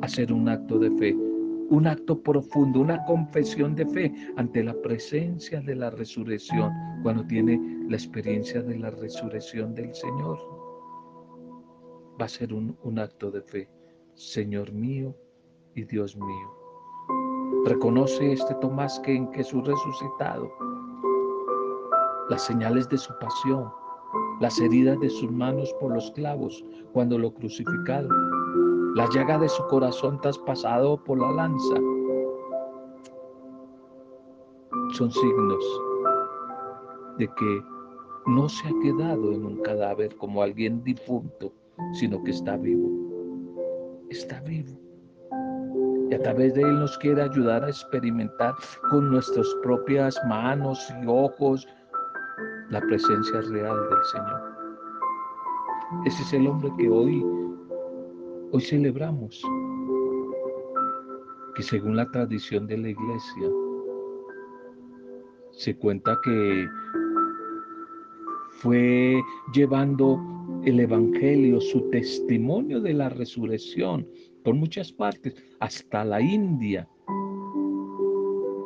a 0.01 0.05
hacer 0.07 0.33
un 0.33 0.49
acto 0.49 0.79
de 0.79 0.93
fe, 0.93 1.17
un 1.71 1.87
acto 1.87 2.23
profundo, 2.23 2.81
una 2.81 3.05
confesión 3.05 3.75
de 3.75 3.87
fe 3.87 4.15
ante 4.37 4.63
la 4.63 4.75
presencia 4.75 5.61
de 5.61 5.75
la 5.75 5.91
resurrección, 5.91 6.73
cuando 7.03 7.27
tiene 7.27 7.61
la 7.89 7.97
experiencia 7.97 8.63
de 8.63 8.79
la 8.79 8.91
resurrección 8.91 9.75
del 9.75 9.95
Señor. 9.95 10.39
Va 12.21 12.27
a 12.27 12.29
ser 12.29 12.53
un, 12.53 12.77
un 12.83 12.99
acto 12.99 13.31
de 13.31 13.43
fe. 13.43 13.69
Señor 14.15 14.73
mío 14.73 15.17
y 15.75 15.85
Dios 15.85 16.17
mío. 16.17 16.65
Reconoce 17.65 18.33
este 18.33 18.55
Tomás 18.57 19.01
que 19.01 19.15
en 19.15 19.33
Jesús 19.33 19.67
resucitado, 19.67 20.51
las 22.31 22.43
señales 22.43 22.89
de 22.89 22.99
su 22.99 23.13
pasión, 23.19 23.71
las 24.41 24.61
heridas 24.61 24.99
de 25.01 25.11
sus 25.11 25.31
manos 25.31 25.75
por 25.81 25.93
los 25.93 26.11
clavos 26.13 26.65
cuando 26.93 27.19
lo 27.19 27.33
crucificaron, 27.35 28.11
la 28.95 29.09
llaga 29.11 29.39
de 29.39 29.49
su 29.49 29.67
corazón 29.67 30.21
traspasado 30.21 30.97
por 31.03 31.19
la 31.19 31.33
lanza, 31.33 31.75
son 34.93 35.11
signos 35.11 35.65
de 37.19 37.27
que 37.27 37.65
no 38.27 38.49
se 38.49 38.69
ha 38.69 38.73
quedado 38.83 39.33
en 39.33 39.45
un 39.45 39.57
cadáver 39.63 40.15
como 40.17 40.43
alguien 40.43 40.83
difunto, 40.85 41.53
sino 41.95 42.23
que 42.23 42.31
está 42.31 42.57
vivo. 42.57 42.89
Está 44.11 44.41
vivo. 44.43 44.79
Y 46.11 46.15
a 46.15 46.23
través 46.23 46.55
de 46.55 46.63
Él 46.63 46.79
nos 46.79 46.97
quiere 46.99 47.23
ayudar 47.23 47.65
a 47.65 47.69
experimentar 47.69 48.55
con 48.91 49.11
nuestras 49.11 49.47
propias 49.63 50.21
manos 50.29 50.93
y 51.03 51.07
ojos 51.07 51.67
la 52.71 52.81
presencia 52.81 53.41
real 53.41 53.77
del 53.91 54.05
Señor. 54.13 54.55
Ese 56.07 56.23
es 56.23 56.33
el 56.33 56.47
hombre 56.47 56.73
que 56.79 56.89
hoy, 56.89 57.25
hoy 58.55 58.61
celebramos, 58.61 59.43
que 61.57 61.63
según 61.65 61.97
la 61.97 62.09
tradición 62.13 62.69
de 62.69 62.79
la 62.79 62.89
iglesia, 62.91 63.51
se 65.51 65.77
cuenta 65.77 66.17
que 66.23 66.69
fue 68.61 69.21
llevando 69.53 70.21
el 70.65 70.79
Evangelio, 70.79 71.61
su 71.61 71.91
testimonio 71.91 72.81
de 72.81 72.95
la 72.95 73.09
resurrección 73.09 74.07
por 74.45 74.55
muchas 74.55 74.93
partes, 74.93 75.35
hasta 75.59 76.05
la 76.05 76.21
India. 76.21 76.89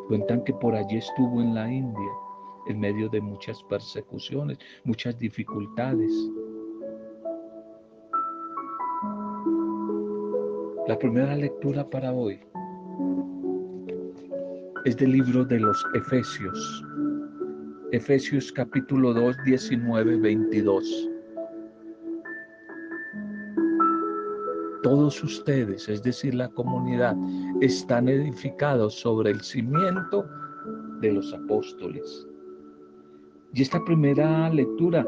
Cuentan 0.08 0.44
que 0.44 0.52
por 0.52 0.74
allí 0.74 0.98
estuvo 0.98 1.40
en 1.40 1.54
la 1.54 1.72
India 1.72 2.10
en 2.66 2.78
medio 2.78 3.08
de 3.08 3.22
muchas 3.22 3.62
persecuciones, 3.62 4.58
muchas 4.84 5.18
dificultades. 5.18 6.12
La 10.88 10.98
primera 10.98 11.36
lectura 11.36 11.84
para 11.90 12.14
hoy 12.14 12.40
es 14.86 14.96
del 14.96 15.12
libro 15.12 15.44
de 15.44 15.60
los 15.60 15.84
Efesios. 15.92 16.82
Efesios 17.92 18.50
capítulo 18.50 19.12
2, 19.12 19.36
19, 19.44 20.16
22. 20.16 21.10
Todos 24.82 25.22
ustedes, 25.22 25.90
es 25.90 26.02
decir, 26.02 26.34
la 26.34 26.48
comunidad, 26.48 27.14
están 27.60 28.08
edificados 28.08 28.94
sobre 28.94 29.32
el 29.32 29.42
cimiento 29.42 30.26
de 31.02 31.12
los 31.12 31.34
apóstoles. 31.34 32.26
Y 33.52 33.60
esta 33.60 33.84
primera 33.84 34.48
lectura 34.48 35.06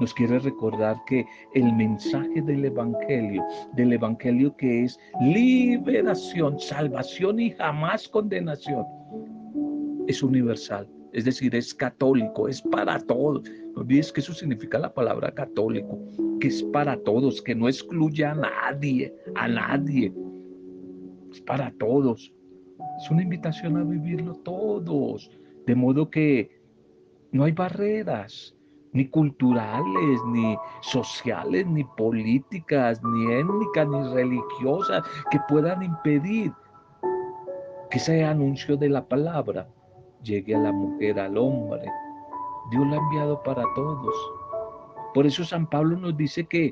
nos 0.00 0.14
quiere 0.14 0.38
recordar 0.38 0.96
que 1.06 1.26
el 1.54 1.72
mensaje 1.72 2.42
del 2.42 2.64
Evangelio, 2.64 3.44
del 3.74 3.92
Evangelio 3.92 4.56
que 4.56 4.84
es 4.84 4.98
liberación, 5.20 6.58
salvación 6.58 7.40
y 7.40 7.50
jamás 7.50 8.08
condenación, 8.08 8.84
es 10.06 10.22
universal, 10.22 10.88
es 11.12 11.24
decir, 11.24 11.54
es 11.54 11.72
católico, 11.72 12.48
es 12.48 12.60
para 12.60 12.98
todos. 12.98 13.48
No 13.74 13.82
olvides 13.82 14.12
que 14.12 14.20
eso 14.20 14.34
significa 14.34 14.78
la 14.78 14.92
palabra 14.92 15.32
católico, 15.32 15.98
que 16.40 16.48
es 16.48 16.62
para 16.64 16.96
todos, 17.02 17.40
que 17.40 17.54
no 17.54 17.68
excluye 17.68 18.24
a 18.24 18.34
nadie, 18.34 19.14
a 19.36 19.48
nadie. 19.48 20.12
Es 21.32 21.40
para 21.42 21.72
todos. 21.78 22.32
Es 23.00 23.10
una 23.10 23.22
invitación 23.22 23.76
a 23.76 23.84
vivirlo 23.84 24.34
todos, 24.44 25.30
de 25.66 25.74
modo 25.74 26.10
que 26.10 26.60
no 27.32 27.44
hay 27.44 27.52
barreras, 27.52 28.54
ni 28.94 29.08
culturales, 29.08 30.20
ni 30.28 30.56
sociales, 30.80 31.66
ni 31.66 31.84
políticas, 31.84 33.02
ni 33.02 33.32
étnicas, 33.34 33.88
ni 33.88 34.14
religiosas, 34.14 35.02
que 35.30 35.38
puedan 35.48 35.82
impedir 35.82 36.52
que 37.90 37.98
ese 37.98 38.24
anuncio 38.24 38.76
de 38.76 38.88
la 38.88 39.04
palabra 39.04 39.68
llegue 40.22 40.54
a 40.54 40.60
la 40.60 40.72
mujer, 40.72 41.18
al 41.18 41.36
hombre. 41.36 41.84
Dios 42.70 42.86
lo 42.86 42.94
ha 42.94 42.98
enviado 42.98 43.42
para 43.42 43.64
todos. 43.74 44.14
Por 45.12 45.26
eso 45.26 45.44
San 45.44 45.66
Pablo 45.66 45.96
nos 45.96 46.16
dice 46.16 46.44
que 46.46 46.70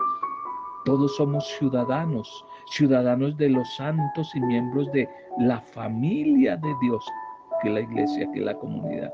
todos 0.85 1.17
somos 1.17 1.47
ciudadanos, 1.59 2.45
ciudadanos 2.71 3.37
de 3.37 3.49
los 3.51 3.75
santos 3.75 4.31
y 4.35 4.41
miembros 4.41 4.91
de 4.93 5.09
la 5.41 5.61
familia 5.61 6.57
de 6.57 6.73
Dios, 6.81 7.05
que 7.61 7.69
es 7.69 7.75
la 7.75 7.81
iglesia, 7.81 8.31
que 8.33 8.39
es 8.39 8.45
la 8.45 8.55
comunidad. 8.55 9.13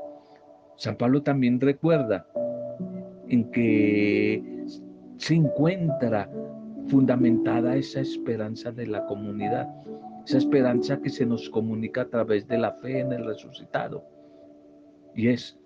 San 0.77 0.95
Pablo 0.95 1.21
también 1.21 1.59
recuerda 1.59 2.25
en 3.29 3.49
que 3.51 4.43
se 5.17 5.35
encuentra 5.35 6.29
fundamentada 6.87 7.75
esa 7.75 8.01
esperanza 8.01 8.71
de 8.71 8.87
la 8.87 9.05
comunidad, 9.05 9.67
esa 10.25 10.37
esperanza 10.37 10.99
que 11.01 11.09
se 11.09 11.25
nos 11.25 11.49
comunica 11.49 12.01
a 12.01 12.09
través 12.09 12.47
de 12.47 12.57
la 12.57 12.73
fe 12.73 12.99
en 12.99 13.13
el 13.13 13.25
resucitado. 13.25 14.03
Y 15.15 15.29
es 15.29 15.57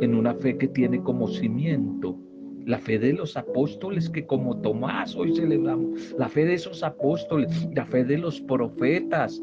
en 0.00 0.14
una 0.14 0.34
fe 0.34 0.56
que 0.58 0.68
tiene 0.68 1.02
como 1.02 1.28
cimiento 1.28 2.18
la 2.66 2.78
fe 2.78 2.98
de 2.98 3.12
los 3.12 3.36
apóstoles 3.36 4.10
que 4.10 4.26
como 4.26 4.60
Tomás 4.60 5.14
hoy 5.14 5.34
celebramos, 5.34 6.14
la 6.18 6.28
fe 6.28 6.44
de 6.44 6.54
esos 6.54 6.82
apóstoles, 6.82 7.68
la 7.72 7.86
fe 7.86 8.04
de 8.04 8.18
los 8.18 8.40
profetas, 8.40 9.40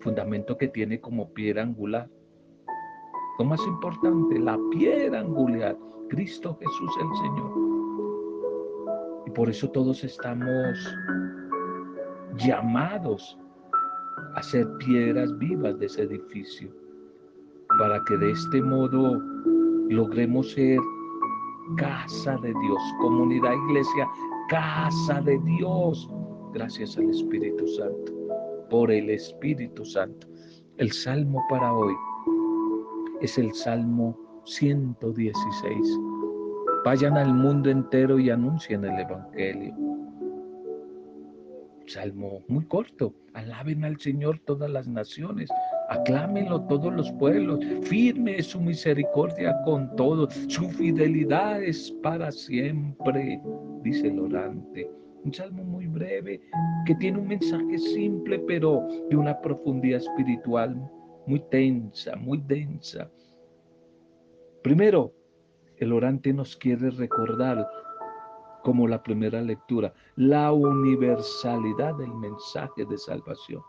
fundamento 0.00 0.58
que 0.58 0.68
tiene 0.68 1.00
como 1.00 1.32
piedra 1.32 1.62
angular 1.62 2.08
lo 3.38 3.44
más 3.44 3.64
importante, 3.66 4.38
la 4.38 4.58
piedra 4.70 5.20
angular, 5.20 5.76
Cristo 6.08 6.56
Jesús 6.60 6.92
el 7.00 7.16
Señor. 7.16 7.52
Y 9.26 9.30
por 9.30 9.48
eso 9.48 9.70
todos 9.70 10.02
estamos 10.04 10.96
llamados 12.36 13.38
a 14.34 14.42
ser 14.42 14.66
piedras 14.78 15.36
vivas 15.38 15.78
de 15.78 15.86
ese 15.86 16.02
edificio, 16.02 16.70
para 17.78 18.00
que 18.06 18.16
de 18.16 18.30
este 18.32 18.62
modo 18.62 19.20
logremos 19.88 20.52
ser 20.52 20.78
casa 21.76 22.36
de 22.38 22.48
Dios, 22.48 22.80
comunidad, 23.00 23.52
iglesia, 23.68 24.08
casa 24.48 25.20
de 25.20 25.38
Dios, 25.40 26.10
gracias 26.52 26.96
al 26.96 27.10
Espíritu 27.10 27.66
Santo, 27.68 28.12
por 28.70 28.90
el 28.90 29.10
Espíritu 29.10 29.84
Santo. 29.84 30.26
El 30.78 30.92
salmo 30.92 31.42
para 31.50 31.72
hoy 31.72 31.94
es 33.20 33.36
el 33.36 33.52
Salmo 33.52 34.16
116. 34.48 36.00
Vayan 36.84 37.18
al 37.18 37.34
mundo 37.34 37.70
entero 37.70 38.18
y 38.18 38.30
anuncien 38.30 38.82
el 38.84 38.98
Evangelio. 39.00 39.74
Salmo 41.86 42.42
muy 42.48 42.64
corto. 42.66 43.14
Alaben 43.34 43.84
al 43.84 44.00
Señor 44.00 44.38
todas 44.46 44.70
las 44.70 44.88
naciones. 44.88 45.50
Aclámenlo 45.90 46.62
todos 46.62 46.92
los 46.94 47.12
pueblos. 47.12 47.60
Firme 47.82 48.38
es 48.38 48.46
su 48.46 48.60
misericordia 48.60 49.54
con 49.64 49.94
todos. 49.96 50.32
Su 50.48 50.68
fidelidad 50.70 51.62
es 51.62 51.92
para 52.02 52.32
siempre, 52.32 53.40
dice 53.82 54.08
el 54.08 54.18
orante. 54.18 54.90
Un 55.24 55.34
salmo 55.34 55.62
muy 55.64 55.86
breve 55.88 56.40
que 56.86 56.94
tiene 56.94 57.18
un 57.18 57.28
mensaje 57.28 57.78
simple, 57.78 58.38
pero 58.46 58.86
de 59.10 59.16
una 59.16 59.38
profundidad 59.42 60.00
espiritual 60.00 60.74
muy 61.26 61.40
tensa, 61.50 62.16
muy 62.16 62.38
densa. 62.46 63.10
Primero, 64.62 65.12
el 65.76 65.92
orante 65.92 66.32
nos 66.32 66.56
quiere 66.56 66.90
recordar, 66.90 67.68
como 68.62 68.88
la 68.88 69.02
primera 69.02 69.40
lectura, 69.40 69.94
la 70.16 70.52
universalidad 70.52 71.94
del 71.94 72.12
mensaje 72.14 72.84
de 72.84 72.98
salvación. 72.98 73.62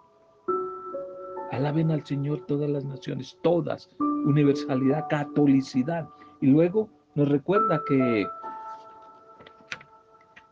Alaben 1.51 1.91
al 1.91 2.05
Señor 2.05 2.45
todas 2.47 2.69
las 2.69 2.85
naciones, 2.85 3.37
todas, 3.43 3.89
universalidad, 4.25 5.05
catolicidad. 5.09 6.07
Y 6.41 6.47
luego 6.47 6.89
nos 7.15 7.29
recuerda 7.29 7.81
que 7.87 8.27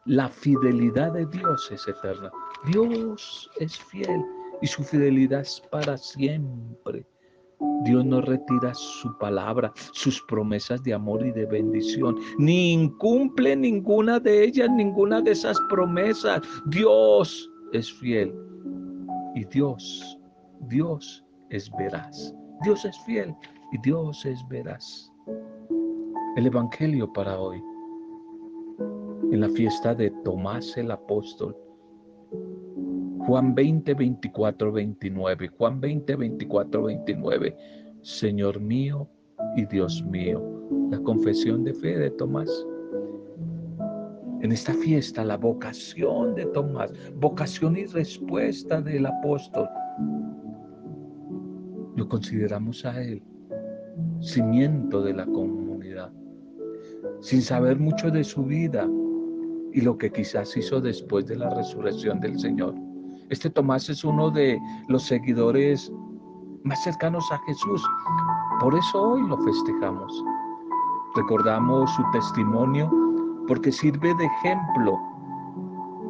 la 0.06 0.30
fidelidad 0.30 1.14
de 1.14 1.26
Dios 1.26 1.70
es 1.72 1.88
eterna. 1.88 2.32
Dios 2.72 3.50
es 3.58 3.78
fiel 3.78 4.24
y 4.62 4.68
su 4.68 4.84
fidelidad 4.84 5.42
es 5.42 5.62
para 5.72 5.98
siempre. 5.98 7.06
Dios 7.84 8.06
no 8.06 8.22
retira 8.22 8.74
su 8.74 9.18
palabra, 9.18 9.72
sus 9.92 10.22
promesas 10.24 10.84
de 10.84 10.94
amor 10.94 11.26
y 11.26 11.32
de 11.32 11.46
bendición, 11.46 12.18
ni 12.38 12.74
incumple 12.74 13.56
ninguna 13.56 14.20
de 14.20 14.44
ellas, 14.44 14.70
ninguna 14.70 15.22
de 15.22 15.32
esas 15.32 15.60
promesas. 15.70 16.42
Dios 16.68 17.50
es 17.74 17.92
fiel 17.94 18.34
y 19.36 19.46
Dios, 19.46 20.20
Dios 20.62 21.24
es 21.50 21.72
veraz. 21.78 22.34
Dios 22.64 22.86
es 22.86 22.98
fiel 23.06 23.36
y 23.72 23.78
Dios 23.80 24.26
es 24.26 24.46
veraz. 24.50 25.12
El 26.36 26.48
Evangelio 26.48 27.12
para 27.14 27.40
hoy, 27.40 27.62
en 29.32 29.42
la 29.42 29.50
fiesta 29.50 29.94
de 29.96 30.12
Tomás 30.24 30.78
el 30.78 30.92
Apóstol, 30.92 31.56
Juan 33.28 33.54
20, 33.54 33.94
24, 33.94 34.72
29. 34.72 35.50
Juan 35.50 35.82
20, 35.82 36.16
24, 36.16 36.84
29. 36.84 37.58
Señor 38.02 38.62
mío 38.62 39.10
y 39.58 39.66
Dios 39.66 40.02
mío. 40.06 40.42
La 40.90 40.98
confesión 41.00 41.66
de 41.66 41.74
fe 41.74 41.98
de 41.98 42.10
Tomás. 42.12 42.50
En 44.40 44.54
esta 44.54 44.74
fiesta, 44.76 45.26
la 45.26 45.36
vocación 45.36 46.36
de 46.36 46.46
Tomás, 46.46 46.94
vocación 47.20 47.76
y 47.76 47.84
respuesta 47.88 48.80
del 48.82 49.06
apóstol, 49.06 49.68
lo 51.98 52.08
consideramos 52.08 52.86
a 52.86 53.04
él, 53.04 53.22
cimiento 54.22 55.02
de 55.02 55.14
la 55.14 55.26
comunidad, 55.26 56.14
sin 57.20 57.42
saber 57.42 57.78
mucho 57.78 58.10
de 58.10 58.24
su 58.24 58.46
vida 58.46 58.88
y 59.74 59.82
lo 59.82 59.98
que 59.98 60.14
quizás 60.14 60.56
hizo 60.56 60.80
después 60.80 61.26
de 61.26 61.36
la 61.36 61.50
resurrección 61.50 62.22
del 62.22 62.40
Señor. 62.40 62.87
Este 63.30 63.50
Tomás 63.50 63.90
es 63.90 64.06
uno 64.06 64.32
de 64.32 64.58
los 64.88 65.04
seguidores 65.04 65.92
más 66.64 66.82
cercanos 66.84 67.30
a 67.32 67.38
Jesús. 67.40 67.84
Por 68.62 68.74
eso 68.74 69.02
hoy 69.02 69.28
lo 69.28 69.38
festejamos. 69.40 70.24
Recordamos 71.16 71.92
su 71.94 72.04
testimonio 72.14 72.90
porque 73.48 73.72
sirve 73.72 74.14
de 74.16 74.26
ejemplo, 74.26 74.98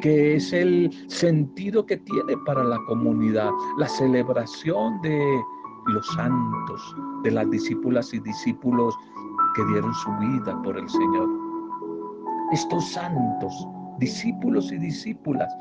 que 0.02 0.36
es 0.36 0.54
el 0.54 0.92
sentido 1.10 1.86
que 1.86 1.98
tiene 1.98 2.38
para 2.46 2.64
la 2.64 2.78
comunidad, 2.88 3.52
la 3.78 3.88
celebración 3.88 5.02
de 5.02 5.42
los 5.88 6.06
santos, 6.08 6.96
de 7.24 7.32
las 7.32 7.50
discípulas 7.50 8.14
y 8.14 8.20
discípulos 8.20 8.96
que 9.56 9.66
dieron 9.66 9.94
su 9.96 10.12
vida 10.18 10.62
por 10.62 10.78
el 10.78 10.88
Señor. 10.88 11.30
Estos 12.52 12.92
santos, 12.92 13.68
discípulos 13.98 14.72
y 14.72 14.78
discípulas, 14.78 15.52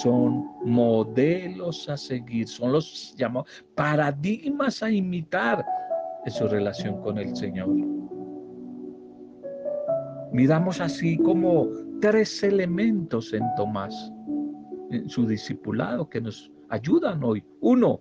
son 0.00 0.46
modelos 0.64 1.88
a 1.88 1.96
seguir, 1.96 2.48
son 2.48 2.72
los 2.72 3.14
llamados 3.16 3.48
paradigmas 3.74 4.82
a 4.82 4.90
imitar 4.90 5.64
en 6.24 6.32
su 6.32 6.48
relación 6.48 7.00
con 7.02 7.18
el 7.18 7.34
Señor. 7.36 7.68
Miramos 10.32 10.80
así 10.80 11.18
como 11.18 11.68
tres 12.00 12.42
elementos 12.42 13.32
en 13.34 13.42
Tomás, 13.56 14.12
en 14.90 15.08
su 15.08 15.26
discipulado 15.26 16.08
que 16.08 16.20
nos 16.20 16.50
ayudan 16.70 17.22
hoy. 17.22 17.44
Uno, 17.60 18.00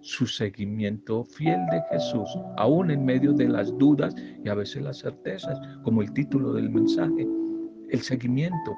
su 0.00 0.26
seguimiento 0.26 1.24
fiel 1.24 1.60
de 1.70 1.82
Jesús, 1.90 2.28
aún 2.56 2.90
en 2.90 3.04
medio 3.04 3.32
de 3.32 3.48
las 3.48 3.76
dudas 3.76 4.14
y 4.42 4.48
a 4.48 4.54
veces 4.54 4.82
las 4.82 5.00
certezas, 5.00 5.58
como 5.82 6.00
el 6.00 6.12
título 6.12 6.54
del 6.54 6.70
mensaje. 6.70 7.26
El 7.90 8.00
seguimiento, 8.00 8.74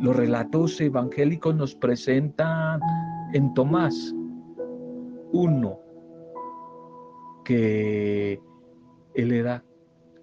los 0.00 0.16
relatos 0.16 0.80
evangélicos 0.80 1.54
nos 1.54 1.74
presentan 1.74 2.80
en 3.32 3.52
Tomás 3.54 4.14
uno 5.32 5.78
que 7.44 8.40
él 9.14 9.32
era 9.32 9.64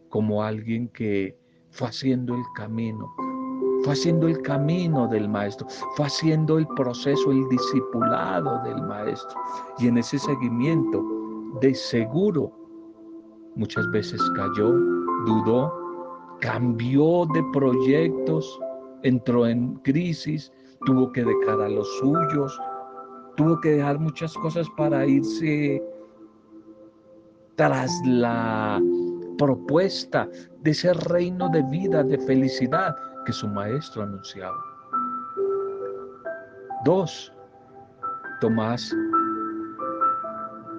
como 0.09 0.43
alguien 0.43 0.88
que 0.89 1.38
fue 1.71 1.89
haciendo 1.89 2.35
el 2.35 2.43
camino, 2.55 3.11
fue 3.83 3.93
haciendo 3.93 4.27
el 4.27 4.41
camino 4.41 5.07
del 5.07 5.27
maestro, 5.27 5.67
fue 5.95 6.05
haciendo 6.05 6.57
el 6.57 6.67
proceso, 6.69 7.31
el 7.31 7.47
discipulado 7.49 8.63
del 8.63 8.81
maestro. 8.83 9.38
Y 9.79 9.88
en 9.88 9.97
ese 9.97 10.17
seguimiento, 10.17 11.03
de 11.61 11.73
seguro, 11.73 12.51
muchas 13.55 13.89
veces 13.91 14.21
cayó, 14.35 14.71
dudó, 15.25 15.73
cambió 16.39 17.25
de 17.33 17.43
proyectos, 17.51 18.59
entró 19.05 19.45
en 19.45 19.75
crisis, 19.77 20.51
tuvo 20.85 21.11
que 21.11 21.23
dejar 21.23 21.61
a 21.61 21.69
los 21.69 21.87
suyos, 21.99 22.59
tuvo 23.37 23.59
que 23.61 23.73
dejar 23.73 23.99
muchas 23.99 24.33
cosas 24.33 24.67
para 24.75 25.05
irse 25.05 25.81
tras 27.55 27.91
la 28.05 28.81
propuesta 29.37 30.27
de 30.61 30.71
ese 30.71 30.93
reino 30.93 31.49
de 31.49 31.61
vida, 31.63 32.03
de 32.03 32.17
felicidad 32.17 32.95
que 33.25 33.31
su 33.31 33.47
maestro 33.47 34.03
anunciaba. 34.03 34.57
Dos, 36.83 37.31
Tomás 38.41 38.93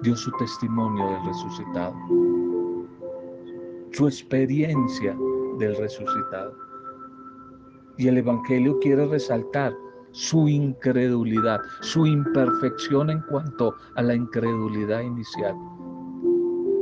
dio 0.01 0.15
su 0.15 0.31
testimonio 0.37 1.09
del 1.09 1.25
resucitado, 1.25 1.95
su 3.93 4.07
experiencia 4.07 5.15
del 5.59 5.75
resucitado. 5.77 6.66
Y 7.97 8.07
el 8.07 8.17
Evangelio 8.17 8.79
quiere 8.79 9.05
resaltar 9.07 9.73
su 10.11 10.47
incredulidad, 10.47 11.59
su 11.81 12.05
imperfección 12.05 13.09
en 13.09 13.21
cuanto 13.29 13.75
a 13.95 14.01
la 14.01 14.15
incredulidad 14.15 15.01
inicial. 15.01 15.55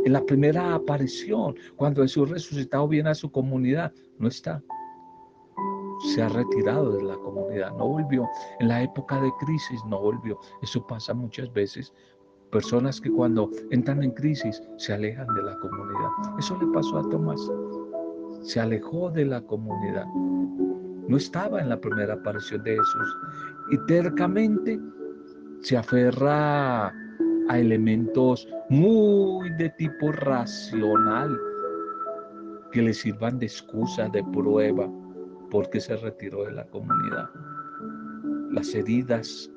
En 0.05 0.13
la 0.13 0.23
primera 0.23 0.75
aparición, 0.75 1.55
cuando 1.75 2.01
Jesús 2.03 2.29
resucitado 2.29 2.87
viene 2.87 3.09
a 3.09 3.15
su 3.15 3.31
comunidad, 3.31 3.91
no 4.19 4.27
está. 4.27 4.61
Se 6.13 6.21
ha 6.21 6.29
retirado 6.29 6.91
de 6.91 7.03
la 7.03 7.15
comunidad, 7.15 7.71
no 7.75 7.87
volvió. 7.87 8.29
En 8.59 8.67
la 8.67 8.83
época 8.83 9.19
de 9.19 9.31
crisis 9.39 9.81
no 9.87 9.99
volvió. 9.99 10.39
Eso 10.61 10.85
pasa 10.85 11.13
muchas 11.13 11.51
veces. 11.51 11.91
Personas 12.51 13.01
que 13.01 13.11
cuando 13.11 13.49
entran 13.71 14.03
en 14.03 14.11
crisis 14.11 14.61
se 14.77 14.93
alejan 14.93 15.27
de 15.33 15.43
la 15.43 15.57
comunidad. 15.59 16.09
Eso 16.37 16.57
le 16.61 16.67
pasó 16.67 16.99
a 16.99 17.09
Tomás. 17.09 17.41
Se 18.43 18.59
alejó 18.59 19.09
de 19.09 19.25
la 19.25 19.41
comunidad 19.41 20.05
no 21.07 21.17
estaba 21.17 21.61
en 21.61 21.69
la 21.69 21.79
primera 21.79 22.13
aparición 22.13 22.63
de 22.63 22.71
Jesús 22.71 23.17
y 23.71 23.77
tercamente 23.87 24.79
se 25.61 25.77
aferra 25.77 26.87
a 26.87 27.59
elementos 27.59 28.47
muy 28.69 29.49
de 29.57 29.69
tipo 29.77 30.11
racional 30.11 31.37
que 32.71 32.81
le 32.81 32.93
sirvan 32.93 33.39
de 33.39 33.45
excusa, 33.45 34.09
de 34.09 34.23
prueba, 34.33 34.89
porque 35.49 35.79
se 35.79 35.95
retiró 35.95 36.43
de 36.43 36.51
la 36.51 36.65
comunidad. 36.65 37.29
Las 38.51 38.73
heridas 38.73 39.49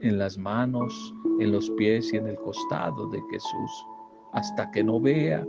en 0.00 0.18
las 0.18 0.36
manos, 0.36 1.14
en 1.40 1.52
los 1.52 1.70
pies 1.70 2.12
y 2.12 2.16
en 2.16 2.26
el 2.26 2.36
costado 2.36 3.08
de 3.08 3.20
Jesús. 3.30 3.86
Hasta 4.32 4.70
que 4.70 4.84
no 4.84 5.00
vea, 5.00 5.46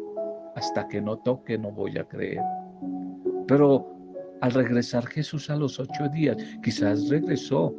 hasta 0.55 0.87
que 0.87 1.01
no 1.01 1.17
toque, 1.17 1.57
no 1.57 1.71
voy 1.71 1.97
a 1.97 2.07
creer. 2.07 2.41
Pero 3.47 3.98
al 4.41 4.51
regresar 4.51 5.05
Jesús 5.07 5.49
a 5.49 5.55
los 5.55 5.79
ocho 5.79 6.07
días, 6.09 6.37
quizás 6.63 7.09
regresó. 7.09 7.75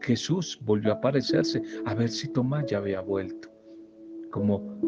Jesús 0.00 0.58
volvió 0.62 0.92
a 0.92 0.96
aparecerse 0.96 1.62
a 1.84 1.94
ver 1.94 2.08
si 2.08 2.28
Tomás 2.28 2.64
ya 2.66 2.78
había 2.78 3.00
vuelto. 3.00 3.50
Como 4.30 4.80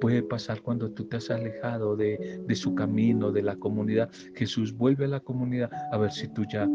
puede 0.00 0.22
pasar 0.22 0.62
cuando 0.62 0.90
tú 0.90 1.04
te 1.06 1.16
has 1.16 1.30
alejado 1.30 1.96
de, 1.96 2.40
de 2.46 2.54
su 2.54 2.74
camino, 2.74 3.32
de 3.32 3.42
la 3.42 3.56
comunidad. 3.56 4.10
Jesús 4.34 4.72
vuelve 4.72 5.06
a 5.06 5.08
la 5.08 5.20
comunidad 5.20 5.70
a 5.92 5.98
ver 5.98 6.12
si 6.12 6.28
tú 6.28 6.44
ya 6.50 6.68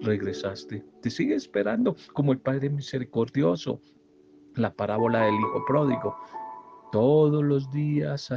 regresaste. 0.00 0.84
Te 1.00 1.10
sigue 1.10 1.34
esperando 1.34 1.96
como 2.12 2.32
el 2.32 2.38
Padre 2.38 2.70
misericordioso 2.70 3.80
la 4.54 4.74
parábola 4.74 5.24
del 5.24 5.34
hijo 5.34 5.64
pródigo. 5.66 6.16
Todos 6.92 7.44
los 7.44 7.70
días 7.70 8.32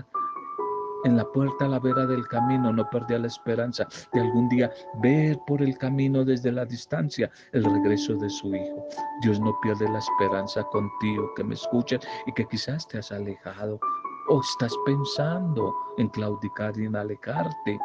en 1.06 1.18
la 1.18 1.26
puerta 1.32 1.66
a 1.66 1.70
la 1.70 1.80
vera 1.80 2.06
del 2.06 2.28
camino 2.28 2.72
no 2.72 2.90
perdía 2.90 3.20
la 3.20 3.28
esperanza 3.28 3.88
de 4.14 4.22
algún 4.22 4.50
día 4.50 4.72
ver 5.02 5.38
por 5.48 5.62
el 5.62 5.78
camino 5.78 6.26
desde 6.26 6.52
la 6.52 6.66
distancia 6.66 7.30
el 7.54 7.64
regreso 7.64 8.16
de 8.16 8.30
su 8.30 8.54
hijo. 8.54 8.88
Dios 9.22 9.40
no 9.40 9.58
pierde 9.62 9.90
la 9.90 10.00
esperanza 10.00 10.64
contigo 10.66 11.32
que 11.36 11.44
me 11.44 11.56
escuchas 11.56 12.02
y 12.26 12.34
que 12.34 12.46
quizás 12.46 12.88
te 12.88 13.00
has 13.00 13.12
alejado 13.12 13.80
o 14.30 14.42
estás 14.42 14.74
pensando 14.86 15.74
en 15.98 16.08
claudicar 16.10 16.78
y 16.78 16.86
en 16.86 16.96
alejarte 16.96 17.80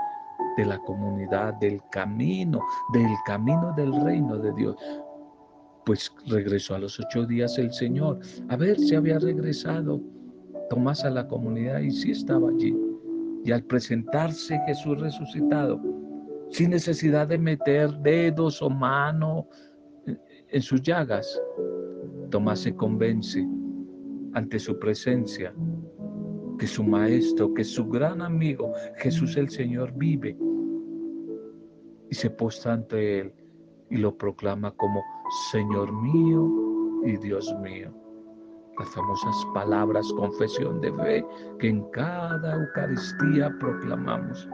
de 0.57 0.65
la 0.65 0.79
comunidad, 0.79 1.55
del 1.55 1.81
camino, 1.91 2.61
del 2.93 3.15
camino 3.25 3.73
del 3.77 4.05
reino 4.05 4.39
de 4.39 4.53
Dios. 4.53 4.77
Pues 5.85 6.13
regresó 6.27 6.75
a 6.75 6.79
los 6.79 6.99
ocho 6.99 7.27
días 7.27 7.59
el 7.59 7.73
Señor 7.73 8.19
a 8.49 8.57
ver 8.57 8.79
si 8.79 8.95
había 8.95 9.19
regresado 9.19 10.01
Tomás 10.71 11.05
a 11.05 11.11
la 11.11 11.29
comunidad 11.29 11.81
y 11.81 11.91
sí 11.91 12.13
estaba 12.13 12.49
allí. 12.49 12.75
Y 13.45 13.53
al 13.53 13.63
presentarse 13.65 14.59
Jesús 14.67 14.99
resucitado, 15.01 15.81
sin 16.51 16.71
necesidad 16.71 17.29
de 17.29 17.39
meter 17.39 17.91
dedos 17.99 18.63
o 18.63 18.71
mano 18.71 19.49
en 20.49 20.63
sus 20.63 20.83
llagas, 20.83 21.41
Tomás 22.31 22.61
se 22.61 22.75
convence 22.75 23.47
ante 24.33 24.59
su 24.59 24.79
presencia 24.79 25.55
que 26.59 26.67
su 26.67 26.83
maestro, 26.83 27.53
que 27.55 27.65
su 27.65 27.87
gran 27.89 28.23
amigo, 28.23 28.73
Jesús 28.97 29.37
el 29.37 29.51
Señor, 29.51 29.93
vive 29.95 30.37
y 32.11 32.15
se 32.15 32.31
postra 32.31 32.75
ante 32.75 33.21
él 33.21 33.35
y 33.91 33.99
lo 33.99 34.17
proclama 34.17 34.73
como 34.73 35.03
Señor 35.53 35.93
mío 35.93 36.51
y 37.05 37.17
Dios 37.19 37.55
mío. 37.63 38.04
Las 38.79 38.89
famosas 38.89 39.47
palabras 39.55 40.13
confesión 40.17 40.81
de 40.81 40.93
fe 40.93 41.25
que 41.61 41.69
en 41.69 41.89
cada 41.91 42.55
Eucaristía 42.55 43.55
proclamamos. 43.61 44.49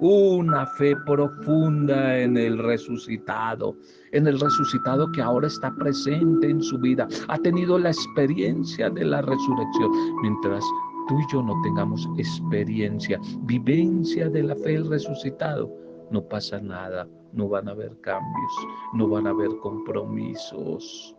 Una 0.00 0.66
fe 0.66 0.96
profunda 1.06 2.18
en 2.18 2.36
el 2.36 2.58
resucitado, 2.58 3.76
en 4.12 4.26
el 4.26 4.38
resucitado 4.38 5.10
que 5.12 5.22
ahora 5.22 5.48
está 5.48 5.74
presente 5.74 6.50
en 6.50 6.62
su 6.62 6.78
vida. 6.78 7.08
Ha 7.28 7.38
tenido 7.38 7.78
la 7.78 7.90
experiencia 7.90 8.90
de 8.90 9.04
la 9.04 9.22
resurrección, 9.22 9.90
mientras 10.22 10.64
tú 11.08 11.18
y 11.18 11.32
yo 11.32 11.42
no 11.42 11.60
tengamos 11.62 12.08
experiencia, 12.16 13.20
vivencia 13.40 14.28
de 14.28 14.42
la 14.44 14.54
fe 14.56 14.72
del 14.72 14.88
resucitado, 14.88 15.68
no 16.10 16.22
pasa 16.22 16.60
nada, 16.60 17.08
no 17.32 17.48
van 17.48 17.68
a 17.68 17.72
haber 17.72 17.98
cambios, 18.00 18.52
no 18.94 19.08
van 19.08 19.26
a 19.26 19.30
haber 19.30 19.50
compromisos. 19.58 21.17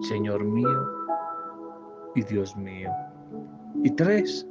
Señor 0.00 0.44
mío 0.44 0.86
y 2.14 2.22
Dios 2.22 2.56
mío. 2.56 2.90
Y 3.82 3.90
tres, 3.90 4.46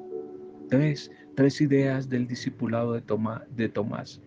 tres, 0.70 1.12
tres 1.36 1.62
ideas 1.62 2.10
del 2.10 2.28
discipulado 2.28 2.94
de, 2.94 3.70
Tomás. 3.70 4.22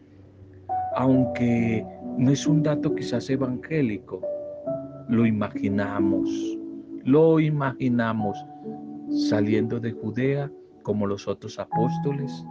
Aunque 0.96 1.86
no 2.18 2.30
es 2.30 2.46
un 2.46 2.62
dato 2.62 2.94
quizás 2.94 3.30
evangélico, 3.30 4.20
lo 5.08 5.26
imaginamos, 5.26 6.28
lo 7.04 7.40
imaginamos 7.40 8.36
saliendo 9.28 9.80
de 9.80 9.92
Judea 9.92 10.50
como 10.82 11.06
los 11.06 11.28
otros 11.28 11.58
apóstoles, 11.58 12.44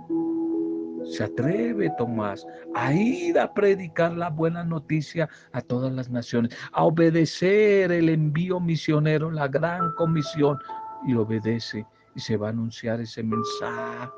se 1.12 1.26
atreve 1.26 1.92
Tomás 1.98 2.48
a 2.74 2.94
ir 2.94 3.38
a 3.38 3.54
predicar 3.54 4.14
la 4.14 4.30
buena 4.30 4.64
noticia 4.64 5.30
a 5.52 5.62
todas 5.62 5.92
las 5.92 6.10
naciones, 6.10 6.56
a 6.72 6.86
obedecer 6.86 7.92
el 7.92 8.10
envío 8.10 8.60
misionero, 8.60 9.30
la 9.30 9.48
gran 9.48 9.92
comisión, 9.96 10.58
y 11.06 11.16
obedece 11.16 11.86
y 12.16 12.20
se 12.20 12.38
va 12.38 12.48
a 12.48 12.52
anunciar 12.52 13.02
ese 13.02 13.24
mensaje, 13.24 14.12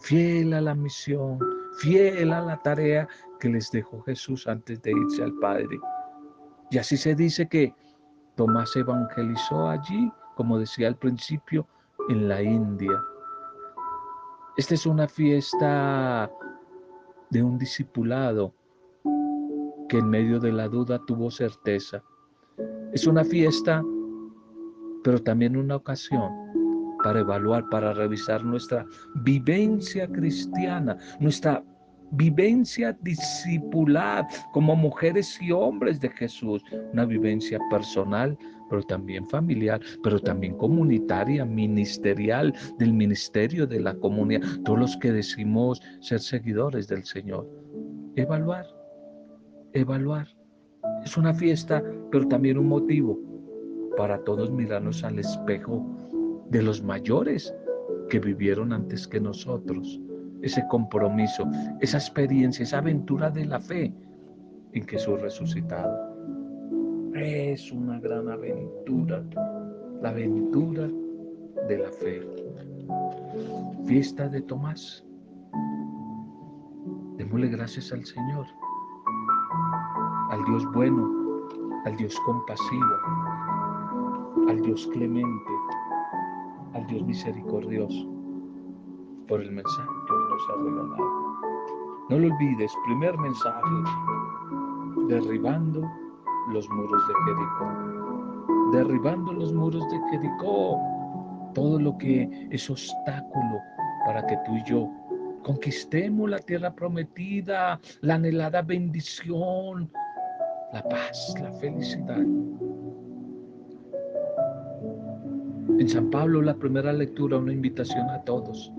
fiel 0.00 0.52
a 0.54 0.60
la 0.60 0.74
misión, 0.74 1.38
fiel 1.78 2.32
a 2.32 2.40
la 2.40 2.56
tarea 2.62 3.08
que 3.40 3.48
les 3.48 3.70
dejó 3.70 4.02
Jesús 4.02 4.46
antes 4.46 4.80
de 4.82 4.92
irse 4.92 5.22
al 5.22 5.32
Padre. 5.34 5.78
Y 6.70 6.78
así 6.78 6.96
se 6.96 7.14
dice 7.14 7.48
que 7.48 7.74
Tomás 8.36 8.76
evangelizó 8.76 9.68
allí, 9.68 10.12
como 10.34 10.58
decía 10.58 10.88
al 10.88 10.96
principio, 10.96 11.66
en 12.08 12.28
la 12.28 12.42
India 12.42 12.92
esta 14.56 14.74
es 14.74 14.86
una 14.86 15.06
fiesta 15.06 16.30
de 17.30 17.42
un 17.42 17.58
discipulado 17.58 18.54
que 19.88 19.98
en 19.98 20.08
medio 20.08 20.40
de 20.40 20.52
la 20.52 20.68
duda 20.68 20.98
tuvo 21.06 21.30
certeza. 21.30 22.02
Es 22.92 23.06
una 23.06 23.24
fiesta, 23.24 23.84
pero 25.04 25.22
también 25.22 25.56
una 25.56 25.76
ocasión 25.76 26.32
para 27.04 27.20
evaluar, 27.20 27.68
para 27.68 27.92
revisar 27.92 28.42
nuestra 28.44 28.86
vivencia 29.16 30.08
cristiana, 30.08 30.96
nuestra 31.20 31.62
vivencia 32.12 32.96
discipular 33.02 34.26
como 34.52 34.76
mujeres 34.76 35.38
y 35.40 35.52
hombres 35.52 36.00
de 36.00 36.08
Jesús, 36.10 36.62
una 36.92 37.04
vivencia 37.04 37.58
personal, 37.70 38.36
pero 38.68 38.82
también 38.82 39.28
familiar, 39.28 39.80
pero 40.02 40.18
también 40.18 40.56
comunitaria, 40.56 41.44
ministerial, 41.44 42.52
del 42.78 42.92
ministerio 42.92 43.66
de 43.66 43.80
la 43.80 43.94
comunidad, 43.94 44.42
todos 44.64 44.78
los 44.78 44.96
que 44.98 45.12
decimos 45.12 45.80
ser 46.00 46.20
seguidores 46.20 46.88
del 46.88 47.04
Señor. 47.04 47.48
Evaluar, 48.16 48.66
evaluar. 49.72 50.26
Es 51.04 51.16
una 51.16 51.34
fiesta, 51.34 51.82
pero 52.10 52.26
también 52.28 52.58
un 52.58 52.68
motivo 52.68 53.18
para 53.96 54.22
todos 54.24 54.50
mirarnos 54.50 55.02
al 55.04 55.18
espejo 55.18 55.84
de 56.50 56.62
los 56.62 56.82
mayores 56.82 57.54
que 58.08 58.18
vivieron 58.18 58.72
antes 58.72 59.06
que 59.06 59.20
nosotros. 59.20 60.00
Ese 60.42 60.66
compromiso, 60.68 61.48
esa 61.80 61.98
experiencia, 61.98 62.62
esa 62.62 62.78
aventura 62.78 63.30
de 63.30 63.46
la 63.46 63.60
fe 63.60 63.92
en 64.72 64.86
Jesús 64.86 65.20
resucitado. 65.20 66.16
Es 67.14 67.72
una 67.72 67.98
gran 67.98 68.28
aventura, 68.28 69.22
la 70.02 70.10
aventura 70.10 70.88
de 71.68 71.78
la 71.78 71.90
fe. 71.90 72.20
Fiesta 73.86 74.28
de 74.28 74.42
Tomás. 74.42 75.04
Démosle 77.16 77.48
gracias 77.48 77.92
al 77.92 78.04
Señor, 78.04 78.46
al 80.30 80.44
Dios 80.44 80.70
bueno, 80.72 81.10
al 81.86 81.96
Dios 81.96 82.14
compasivo, 82.26 82.84
al 84.48 84.60
Dios 84.60 84.86
clemente, 84.92 85.52
al 86.74 86.86
Dios 86.86 87.02
misericordioso, 87.04 88.12
por 89.26 89.40
el 89.40 89.50
mensaje 89.52 89.88
regalado. 90.48 90.96
No 92.08 92.18
lo 92.18 92.34
olvides, 92.34 92.72
primer 92.86 93.18
mensaje, 93.18 93.70
derribando 95.08 95.82
los 96.52 96.68
muros 96.70 97.02
de 97.08 97.14
Jericó. 97.24 98.72
Derribando 98.72 99.32
los 99.32 99.52
muros 99.52 99.82
de 99.90 100.00
Jericó. 100.10 100.80
Todo 101.54 101.80
lo 101.80 101.96
que 101.98 102.48
es 102.50 102.68
obstáculo 102.70 103.60
para 104.04 104.26
que 104.26 104.36
tú 104.44 104.56
y 104.56 104.64
yo 104.64 104.88
conquistemos 105.42 106.28
la 106.28 106.40
tierra 106.40 106.74
prometida, 106.74 107.80
la 108.00 108.16
anhelada 108.16 108.62
bendición, 108.62 109.90
la 110.72 110.82
paz, 110.88 111.34
la 111.40 111.52
felicidad. 111.52 112.26
En 115.78 115.88
San 115.88 116.10
Pablo, 116.10 116.42
la 116.42 116.54
primera 116.54 116.92
lectura, 116.92 117.38
una 117.38 117.52
invitación 117.52 118.10
a 118.10 118.22
todos, 118.22 118.72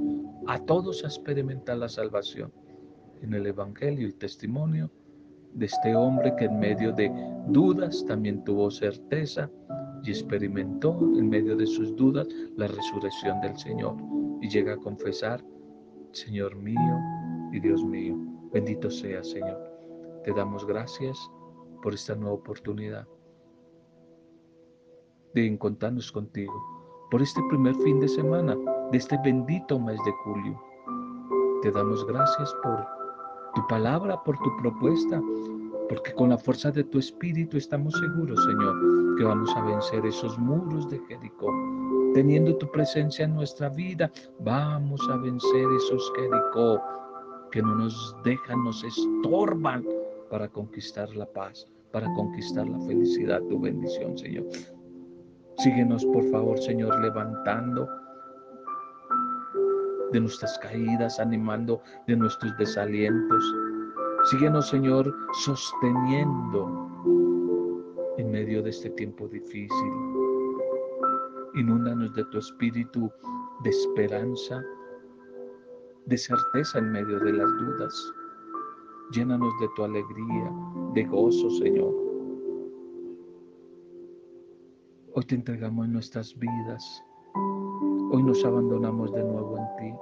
a 0.47 0.59
todos 0.59 1.03
a 1.03 1.07
experimentar 1.07 1.77
la 1.77 1.89
salvación. 1.89 2.51
En 3.21 3.33
el 3.33 3.45
Evangelio, 3.45 4.07
el 4.07 4.15
testimonio 4.15 4.89
de 5.53 5.65
este 5.65 5.95
hombre 5.95 6.33
que 6.37 6.45
en 6.45 6.59
medio 6.59 6.91
de 6.93 7.11
dudas 7.47 8.05
también 8.07 8.43
tuvo 8.43 8.71
certeza 8.71 9.49
y 10.03 10.11
experimentó 10.11 10.97
en 10.99 11.29
medio 11.29 11.55
de 11.55 11.67
sus 11.67 11.95
dudas 11.95 12.27
la 12.55 12.67
resurrección 12.67 13.41
del 13.41 13.57
Señor 13.57 13.95
y 14.41 14.49
llega 14.49 14.73
a 14.73 14.77
confesar, 14.77 15.43
Señor 16.11 16.55
mío 16.55 16.97
y 17.51 17.59
Dios 17.59 17.83
mío, 17.83 18.15
bendito 18.53 18.89
sea 18.89 19.23
Señor. 19.23 19.59
Te 20.23 20.31
damos 20.31 20.65
gracias 20.65 21.17
por 21.81 21.93
esta 21.93 22.15
nueva 22.15 22.35
oportunidad 22.35 23.07
de 25.33 25.45
encontrarnos 25.45 26.11
contigo, 26.11 26.53
por 27.11 27.21
este 27.21 27.41
primer 27.49 27.75
fin 27.75 27.99
de 27.99 28.07
semana 28.07 28.55
de 28.91 28.97
este 28.97 29.17
bendito 29.23 29.79
mes 29.79 29.99
de 30.05 30.11
julio. 30.23 30.61
Te 31.61 31.71
damos 31.71 32.05
gracias 32.05 32.53
por 32.63 32.85
tu 33.55 33.67
palabra, 33.67 34.21
por 34.23 34.37
tu 34.39 34.55
propuesta, 34.57 35.21
porque 35.89 36.13
con 36.13 36.29
la 36.29 36.37
fuerza 36.37 36.71
de 36.71 36.83
tu 36.85 36.99
espíritu 36.99 37.57
estamos 37.57 37.93
seguros, 37.93 38.43
Señor, 38.45 39.17
que 39.17 39.23
vamos 39.23 39.53
a 39.55 39.65
vencer 39.65 40.05
esos 40.05 40.37
muros 40.39 40.89
de 40.89 40.99
Jericó. 41.07 41.51
Teniendo 42.13 42.55
tu 42.55 42.69
presencia 42.71 43.25
en 43.25 43.35
nuestra 43.35 43.69
vida, 43.69 44.11
vamos 44.39 45.01
a 45.09 45.17
vencer 45.17 45.65
esos 45.75 46.11
Jericó 46.15 46.81
que 47.51 47.61
no 47.61 47.75
nos 47.75 48.15
dejan, 48.23 48.63
nos 48.63 48.83
estorban 48.83 49.85
para 50.29 50.47
conquistar 50.47 51.13
la 51.15 51.25
paz, 51.25 51.67
para 51.91 52.11
conquistar 52.13 52.67
la 52.67 52.79
felicidad, 52.81 53.41
tu 53.49 53.59
bendición, 53.59 54.17
Señor. 54.17 54.45
Síguenos, 55.57 56.05
por 56.05 56.23
favor, 56.29 56.59
Señor, 56.59 56.99
levantando 57.01 57.87
de 60.11 60.19
nuestras 60.19 60.57
caídas, 60.59 61.19
animando 61.19 61.81
de 62.07 62.15
nuestros 62.15 62.55
desalientos. 62.57 63.43
Síguenos, 64.31 64.69
Señor, 64.69 65.13
sosteniendo 65.43 66.87
en 68.17 68.31
medio 68.31 68.61
de 68.63 68.69
este 68.69 68.89
tiempo 68.91 69.27
difícil. 69.27 69.91
Inúndanos 71.55 72.13
de 72.15 72.23
tu 72.25 72.37
espíritu 72.39 73.11
de 73.63 73.69
esperanza, 73.69 74.63
de 76.05 76.17
certeza 76.17 76.79
en 76.79 76.91
medio 76.91 77.19
de 77.19 77.33
las 77.33 77.49
dudas. 77.57 78.13
Llénanos 79.11 79.53
de 79.59 79.67
tu 79.75 79.83
alegría, 79.83 80.51
de 80.93 81.03
gozo, 81.05 81.49
Señor. 81.51 81.93
Hoy 85.13 85.23
te 85.25 85.35
entregamos 85.35 85.87
nuestras 85.87 86.37
vidas. 86.37 87.03
Hoy 88.09 88.23
nos 88.23 88.45
abandonamos 88.45 89.11
de 89.11 89.21
nuevo 89.21 89.57
en 89.57 89.75
ti. 89.77 89.99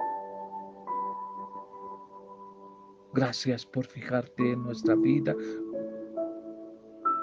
Gracias 3.14 3.66
por 3.66 3.84
fijarte 3.84 4.52
en 4.52 4.62
nuestra 4.62 4.94
vida, 4.94 5.34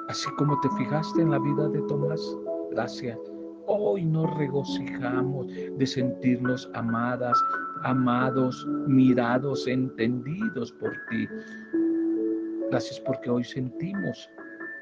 así 0.10 0.30
como 0.38 0.60
te 0.60 0.70
fijaste 0.72 1.22
en 1.22 1.32
la 1.32 1.40
vida 1.40 1.70
de 1.70 1.82
Tomás. 1.84 2.38
Gracias. 2.72 3.18
Hoy 3.68 4.04
nos 4.04 4.36
regocijamos 4.36 5.48
de 5.48 5.86
sentirnos 5.86 6.70
amadas, 6.74 7.42
amados, 7.84 8.68
mirados, 8.86 9.66
entendidos 9.68 10.74
por 10.74 10.92
ti. 11.10 11.26
Gracias 12.72 13.00
porque 13.00 13.30
hoy 13.30 13.46
sentimos 13.46 14.30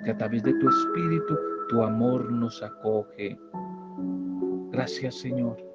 que 0.03 0.09
a 0.09 0.17
través 0.17 0.41
de 0.41 0.53
tu 0.53 0.67
Espíritu 0.67 1.37
tu 1.69 1.83
amor 1.83 2.31
nos 2.31 2.63
acoge. 2.63 3.37
Gracias 4.71 5.15
Señor, 5.15 5.70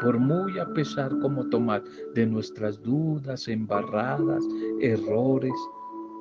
por 0.00 0.18
muy 0.18 0.58
a 0.58 0.66
pesar 0.74 1.16
como 1.20 1.48
tomar 1.48 1.82
de 2.14 2.26
nuestras 2.26 2.80
dudas, 2.82 3.48
embarradas, 3.48 4.44
errores, 4.80 5.54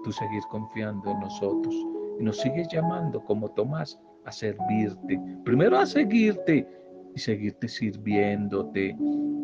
tú 0.04 0.12
seguir 0.12 0.44
confiando 0.50 1.10
en 1.10 1.20
nosotros 1.20 1.76
y 2.20 2.24
nos 2.24 2.38
sigues 2.38 2.68
llamando 2.72 3.24
como 3.24 3.50
Tomás 3.52 4.00
a 4.26 4.32
servirte, 4.32 5.20
primero 5.44 5.78
a 5.78 5.86
seguirte 5.86 6.68
y 7.16 7.20
seguirte 7.20 7.68
sirviéndote 7.68 8.96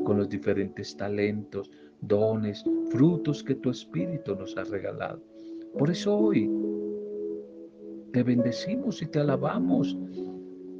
con 0.04 0.17
los 0.17 0.30
diferentes 0.30 0.96
talentos, 0.96 1.70
dones, 2.02 2.63
frutos 2.91 3.44
que 3.44 3.56
tu 3.56 3.70
Espíritu 3.70 4.36
nos 4.36 4.58
ha 4.58 4.63
regalado. 4.63 5.22
Por 5.78 5.89
eso 5.89 6.17
hoy 6.17 6.50
te 8.12 8.24
bendecimos 8.24 9.02
y 9.02 9.06
te 9.06 9.20
alabamos. 9.20 9.98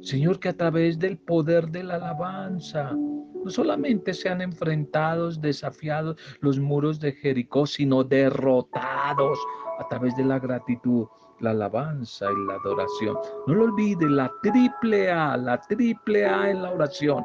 Señor, 0.00 0.40
que 0.40 0.48
a 0.48 0.56
través 0.56 0.98
del 0.98 1.16
poder 1.16 1.70
de 1.70 1.84
la 1.84 1.94
alabanza, 1.94 2.96
no 3.44 3.50
solamente 3.50 4.14
sean 4.14 4.40
enfrentados, 4.40 5.40
desafiados 5.40 6.16
los 6.40 6.58
muros 6.58 7.00
de 7.00 7.12
Jericó, 7.12 7.66
sino 7.66 8.04
derrotados 8.04 9.38
a 9.78 9.88
través 9.88 10.16
de 10.16 10.24
la 10.24 10.38
gratitud, 10.38 11.06
la 11.40 11.50
alabanza 11.50 12.26
y 12.30 12.46
la 12.46 12.54
adoración. 12.54 13.18
No 13.46 13.54
lo 13.54 13.64
olvide, 13.64 14.08
la 14.08 14.30
triple 14.42 15.10
A, 15.10 15.36
la 15.36 15.60
triple 15.60 16.26
A 16.26 16.50
en 16.50 16.62
la 16.62 16.70
oración. 16.70 17.24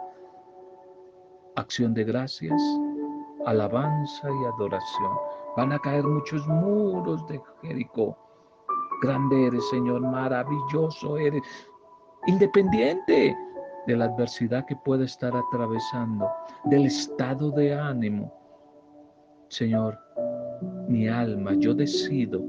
Acción 1.55 1.93
de 1.93 2.03
gracias, 2.03 2.61
alabanza 3.45 4.27
y 4.29 4.45
adoración. 4.55 5.11
Van 5.55 5.71
a 5.71 5.79
caer 5.79 6.03
muchos 6.03 6.47
muros 6.47 7.25
de 7.27 7.41
Jericó. 7.61 8.17
Grande 9.01 9.47
eres, 9.47 9.67
Señor, 9.69 10.01
maravilloso 10.01 11.17
eres, 11.17 11.41
independiente 12.27 13.35
de 13.87 13.95
la 13.95 14.05
adversidad 14.05 14.65
que 14.65 14.75
pueda 14.75 15.05
estar 15.05 15.33
atravesando, 15.35 16.29
del 16.65 16.85
estado 16.85 17.51
de 17.51 17.73
ánimo. 17.73 18.33
Señor, 19.49 19.97
mi 20.87 21.07
alma, 21.07 21.53
yo 21.55 21.73
decido 21.73 22.43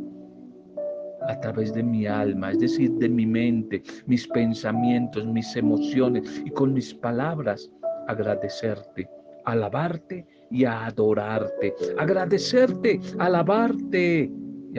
a 1.29 1.38
través 1.40 1.72
de 1.72 1.83
mi 1.83 2.07
alma, 2.07 2.51
es 2.51 2.59
decir, 2.59 2.90
de 2.92 3.09
mi 3.09 3.27
mente, 3.27 3.83
mis 4.07 4.27
pensamientos, 4.29 5.24
mis 5.27 5.55
emociones 5.57 6.42
y 6.44 6.51
con 6.51 6.72
mis 6.72 6.92
palabras, 6.94 7.70
agradecerte, 8.09 9.09
alabarte 9.44 10.27
y 10.51 10.64
adorarte, 10.64 11.74
agradecerte, 11.98 13.01
alabarte 13.18 14.31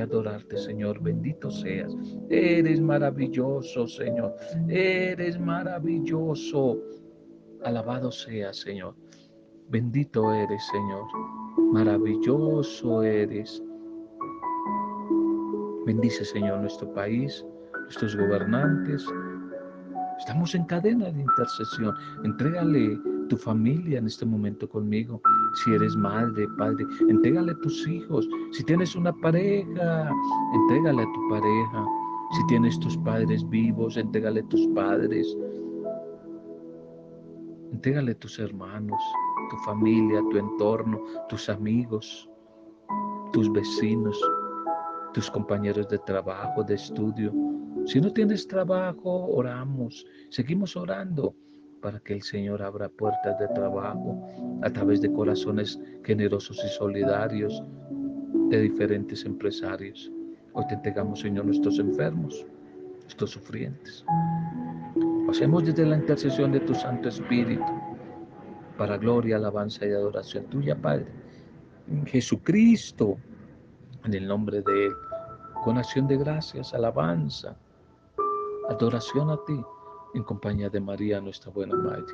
adorarte, 0.02 0.58
Señor. 0.58 1.02
Bendito 1.02 1.50
seas. 1.52 1.96
Eres 2.30 2.82
maravilloso, 2.82 3.88
Señor. 3.88 4.36
Eres 4.68 5.40
maravilloso. 5.40 6.78
Alabado 7.64 8.12
seas, 8.12 8.58
Señor. 8.58 8.96
Bendito 9.70 10.34
eres, 10.34 10.64
Señor. 10.72 11.06
Maravilloso 11.72 13.04
eres. 13.04 13.62
Bendice, 15.86 16.24
Señor, 16.26 16.60
nuestro 16.62 16.92
país, 16.94 17.46
nuestros 17.84 18.16
gobernantes. 18.16 19.06
Estamos 20.20 20.54
en 20.54 20.66
cadena 20.66 21.12
de 21.12 21.22
intercesión. 21.22 21.96
Entrégale 22.24 23.00
tu 23.30 23.38
familia 23.38 24.00
en 24.00 24.08
este 24.08 24.26
momento 24.26 24.68
conmigo. 24.68 25.22
Si 25.54 25.72
eres 25.72 25.96
madre, 25.96 26.48
padre, 26.58 26.86
entrégale 27.08 27.54
a 27.54 27.60
tus 27.62 27.88
hijos. 27.88 28.28
Si 28.52 28.64
tienes 28.64 28.96
una 28.96 29.14
pareja, 29.14 30.12
entrégale 30.54 31.04
a 31.04 31.14
tu 31.14 31.30
pareja. 31.30 31.86
Si 32.32 32.46
tienes 32.48 32.80
tus 32.80 32.98
padres 32.98 33.48
vivos, 33.50 33.96
entrégale 33.96 34.42
a 34.42 34.48
tus 34.50 34.68
padres. 34.76 35.38
Entrégale 37.72 38.12
a 38.12 38.20
tus 38.20 38.38
hermanos, 38.40 39.02
tu 39.50 39.58
familia, 39.58 40.22
tu 40.30 40.38
entorno, 40.38 41.00
tus 41.30 41.50
amigos, 41.50 42.30
tus 43.32 43.52
vecinos, 43.52 44.20
tus 45.14 45.30
compañeros 45.32 45.88
de 45.88 46.00
trabajo, 46.00 46.64
de 46.64 46.76
estudio. 46.76 47.32
Si 47.86 48.02
no 48.02 48.12
tienes 48.12 48.48
trabajo, 48.48 49.28
oramos, 49.28 50.06
seguimos 50.30 50.76
orando 50.76 51.36
para 51.82 52.00
que 52.00 52.14
el 52.14 52.22
Señor 52.22 52.62
abra 52.62 52.90
puertas 52.90 53.38
de 53.40 53.48
trabajo 53.50 54.28
a 54.62 54.70
través 54.70 55.02
de 55.02 55.12
corazones 55.12 55.80
generosos 56.04 56.62
y 56.64 56.68
solidarios 56.70 57.64
de 58.50 58.62
diferentes 58.62 59.26
empresarios. 59.26 60.12
Hoy 60.54 60.66
te 60.68 60.76
entregamos, 60.76 61.22
Señor, 61.22 61.46
nuestros 61.46 61.80
enfermos, 61.80 62.46
nuestros 63.04 63.32
sufrientes. 63.32 64.04
hacemos 65.30 65.66
desde 65.66 65.86
la 65.86 65.98
intercesión 65.98 66.52
de 66.52 66.60
tu 66.62 66.74
Santo 66.74 67.10
Espíritu 67.10 67.64
para 68.78 68.98
gloria, 68.98 69.38
alabanza 69.38 69.86
y 69.86 69.92
adoración 69.92 70.46
tuya, 70.46 70.76
Padre. 70.76 71.08
En 71.88 72.06
Jesucristo, 72.06 73.18
en 74.06 74.14
el 74.14 74.28
nombre 74.28 74.62
de 74.62 74.86
Él, 74.88 74.94
con 75.64 75.78
acción 75.78 76.08
de 76.08 76.18
gracias, 76.18 76.74
alabanza, 76.74 77.56
adoración 78.70 79.30
a 79.30 79.38
ti 79.46 79.62
en 80.14 80.24
compañía 80.24 80.70
de 80.70 80.80
María, 80.80 81.22
nuestra 81.22 81.52
buena 81.52 81.76
Madre. 81.76 82.06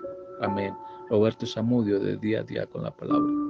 Amén. 0.42 0.74
Roberto 1.10 1.46
Samudio, 1.46 2.00
de 2.00 2.18
día 2.18 2.42
a 2.42 2.44
día 2.44 2.66
con 2.66 2.84
la 2.84 2.92
palabra. 2.92 3.45